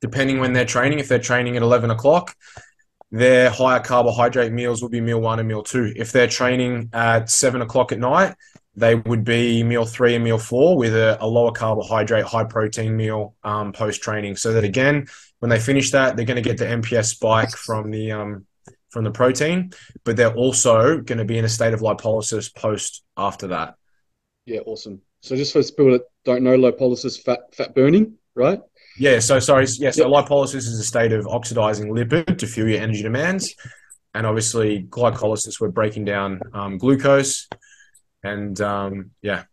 [0.00, 2.34] depending when they're training, if they're training at 11 o'clock,
[3.10, 5.92] their higher carbohydrate meals will be meal one and meal two.
[5.96, 8.34] If they're training at seven o'clock at night,
[8.76, 12.96] they would be meal three and meal four with a, a lower carbohydrate, high protein
[12.96, 14.36] meal um, post training.
[14.36, 15.08] So that again,
[15.40, 18.46] when they finish that, they're going to get the MPS spike from the um,
[18.90, 19.72] from the protein,
[20.04, 23.74] but they're also going to be in a state of lipolysis post after that.
[24.46, 25.00] Yeah, awesome.
[25.20, 28.60] So just for people that don't know, lipolysis fat fat burning, right?
[28.98, 29.66] Yeah, so sorry.
[29.78, 33.54] Yeah, so lipolysis is a state of oxidizing lipid to fuel your energy demands.
[34.14, 37.48] And obviously, glycolysis, we're breaking down um, glucose.
[38.22, 39.44] And um, yeah.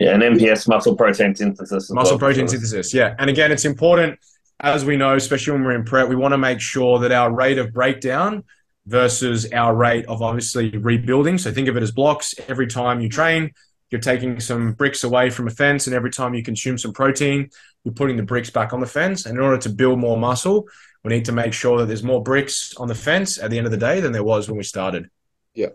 [0.00, 1.90] Yeah, and MPS, muscle protein synthesis.
[1.90, 3.14] Muscle well, protein synthesis, yeah.
[3.18, 4.18] And again, it's important,
[4.60, 7.32] as we know, especially when we're in prep, we want to make sure that our
[7.32, 8.44] rate of breakdown
[8.86, 11.38] versus our rate of obviously rebuilding.
[11.38, 12.34] So think of it as blocks.
[12.48, 13.52] Every time you train,
[13.90, 17.50] you're taking some bricks away from a fence, and every time you consume some protein,
[17.84, 19.26] you're putting the bricks back on the fence.
[19.26, 20.66] And in order to build more muscle,
[21.04, 23.66] we need to make sure that there's more bricks on the fence at the end
[23.66, 25.08] of the day than there was when we started.
[25.54, 25.68] Yeah.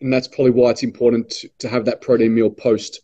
[0.00, 3.00] And that's probably why it's important to, have that protein meal post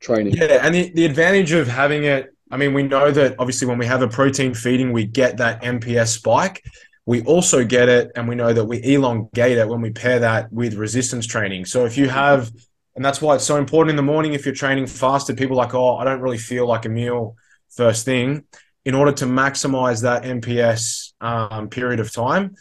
[0.00, 0.34] training.
[0.34, 0.60] Yeah.
[0.62, 3.86] And the, the advantage of having it, I mean, we know that obviously when we
[3.86, 6.64] have a protein feeding, we get that MPS spike.
[7.04, 10.52] We also get it, and we know that we elongate it when we pair that
[10.52, 11.64] with resistance training.
[11.64, 12.50] So if you have,
[12.96, 15.74] and that's why it's so important in the morning if you're training fasted, people like,
[15.74, 17.36] oh, I don't really feel like a meal
[17.70, 18.44] first thing
[18.84, 22.56] in order to maximize that MPS um, period of time.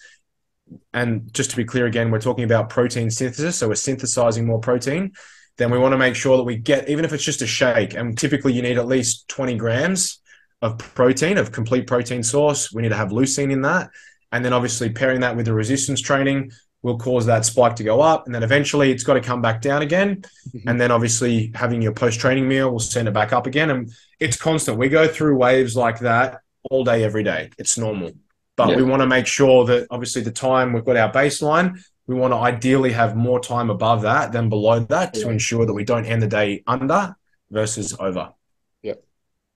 [0.94, 3.58] And just to be clear again, we're talking about protein synthesis.
[3.58, 5.14] So we're synthesizing more protein.
[5.58, 7.96] Then we want to make sure that we get, even if it's just a shake,
[7.96, 10.20] and typically you need at least 20 grams
[10.62, 12.72] of protein, of complete protein source.
[12.72, 13.90] We need to have leucine in that.
[14.32, 16.52] And then obviously pairing that with the resistance training
[16.84, 18.26] will cause that spike to go up.
[18.26, 20.24] And then eventually it's got to come back down again.
[20.50, 20.70] Mm-hmm.
[20.70, 23.70] And then obviously having your post training meal will send it back up again.
[23.70, 24.78] And it's constant.
[24.78, 27.52] We go through waves like that all day, every day.
[27.58, 28.12] It's normal.
[28.56, 28.76] But yeah.
[28.78, 32.32] we want to make sure that obviously the time we've got our baseline, we want
[32.32, 35.24] to ideally have more time above that than below that yeah.
[35.24, 37.16] to ensure that we don't end the day under
[37.52, 38.34] versus over.
[38.82, 38.94] Yeah.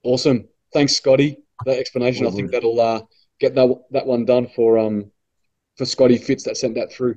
[0.03, 0.47] Awesome.
[0.73, 1.37] Thanks, Scotty.
[1.65, 2.27] That explanation.
[2.27, 3.01] I think that'll uh,
[3.39, 5.11] get that that one done for um
[5.77, 7.15] for Scotty Fitz that sent that through.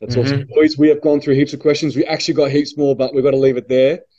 [0.00, 0.26] That's mm-hmm.
[0.26, 0.48] awesome.
[0.54, 1.94] Boys, we have gone through heaps of questions.
[1.94, 4.00] We actually got heaps more, but we've got to leave it there.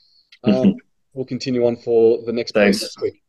[0.44, 0.74] Um,
[1.14, 2.82] we'll continue on for the next Thanks.
[2.82, 3.22] next week.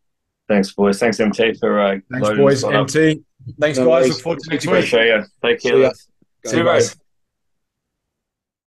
[0.49, 0.99] Thanks, boys.
[0.99, 2.65] Thanks, MT, for uh, Thanks, boys.
[2.65, 3.23] MT.
[3.61, 4.09] Thanks, no guys.
[4.09, 4.77] Look forward to next week.
[4.77, 5.25] Appreciate you.
[5.45, 5.93] Take care.
[5.93, 6.97] See, See you, guys.